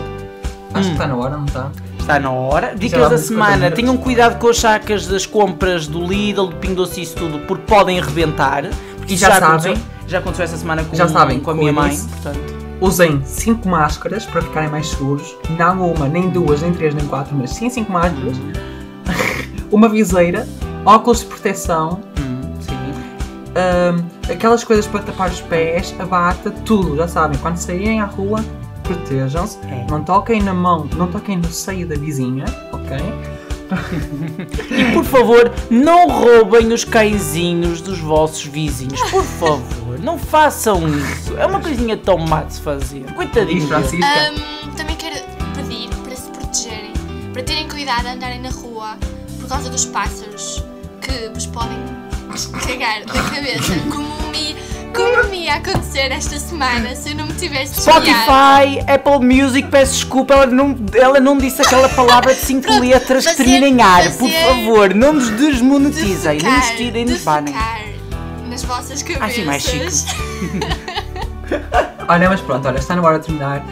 [0.76, 1.72] acho que está na hora, não está?
[2.12, 2.76] Está na hora.
[2.76, 3.46] Dicas lá da semana.
[3.52, 3.80] comentários.
[3.80, 7.40] Tenham cuidado com as sacas das compras do Lidl, do Pingo Doce e isso tudo,
[7.48, 8.66] porque podem arrebentar.
[8.98, 9.48] Porque Já já, sabem.
[9.74, 11.94] aconteceu, já aconteceu essa semana com, Já sabem, com a minha mãe.
[11.94, 12.10] isso.
[12.10, 15.36] Portanto, Usem 5 máscaras para ficarem mais seguros.
[15.52, 18.36] Não uma, nem duas, nem três, nem quatro, mas sim 5 máscaras.
[19.72, 20.48] uma viseira,
[20.84, 22.74] óculos de proteção, hum, sim.
[22.74, 27.38] hum, aquelas coisas para tapar os pés, a bata, tudo, já sabem.
[27.38, 28.44] Quando saírem à rua,
[28.82, 29.58] protejam-se.
[29.68, 29.86] É.
[29.90, 32.98] Não toquem na mão, não toquem no seio da vizinha, ok?
[34.70, 39.00] E por favor, não roubem os cãezinhos dos vossos vizinhos.
[39.10, 41.38] Por favor, não façam isso.
[41.38, 43.06] É uma coisinha tão má de se fazer.
[43.14, 43.74] Coitadinho.
[43.74, 45.16] Ahm, também quero
[45.56, 46.92] pedir para se protegerem,
[47.32, 48.98] para terem cuidado a andarem na rua
[49.40, 50.66] por causa dos pássaros
[51.02, 51.80] que vos podem
[52.68, 54.22] cagar da cabeça, como
[54.94, 57.82] como me ia acontecer esta semana se eu não me tivesse.
[57.82, 62.82] Spotify, Apple Music, peço desculpa, ela não, ela não disse aquela palavra de 5 Pronto,
[62.82, 64.04] letras que termina em ar.
[64.14, 67.56] Por favor, não nos desmonetizem, nem Defecar, nos tirem, nos banem.
[68.50, 69.30] nas vossas cabeças.
[69.30, 69.86] Assim mais chique.
[72.08, 73.64] Olha, mas pronto, olha, está na hora de terminar.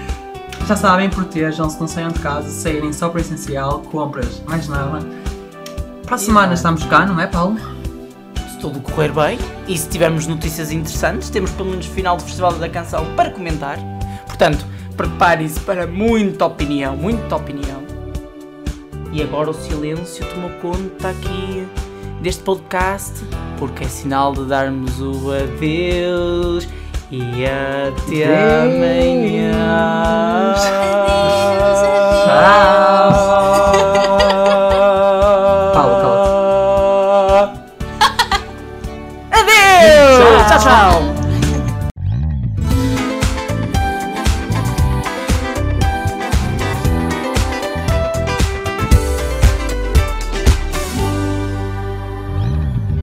[0.68, 5.00] Já sabem, protejam-se, não saiam de casa, saírem só para o essencial, compras, mais nada.
[6.06, 7.58] Para a semana estamos cá, não é, Paulo?
[8.60, 9.38] Tudo correr bem
[9.68, 13.30] e se tivermos notícias interessantes, temos pelo menos o final do Festival da Canção para
[13.30, 13.78] comentar.
[14.28, 14.66] Portanto,
[14.97, 17.80] preparem-se para muita opinião, muita opinião.
[19.14, 21.66] E agora o silêncio tomou conta aqui
[22.22, 23.24] deste podcast,
[23.57, 26.68] porque é sinal de darmos o adeus
[27.10, 28.76] e até Adeus.
[28.76, 29.70] amanhã.
[32.28, 33.39] Paulo,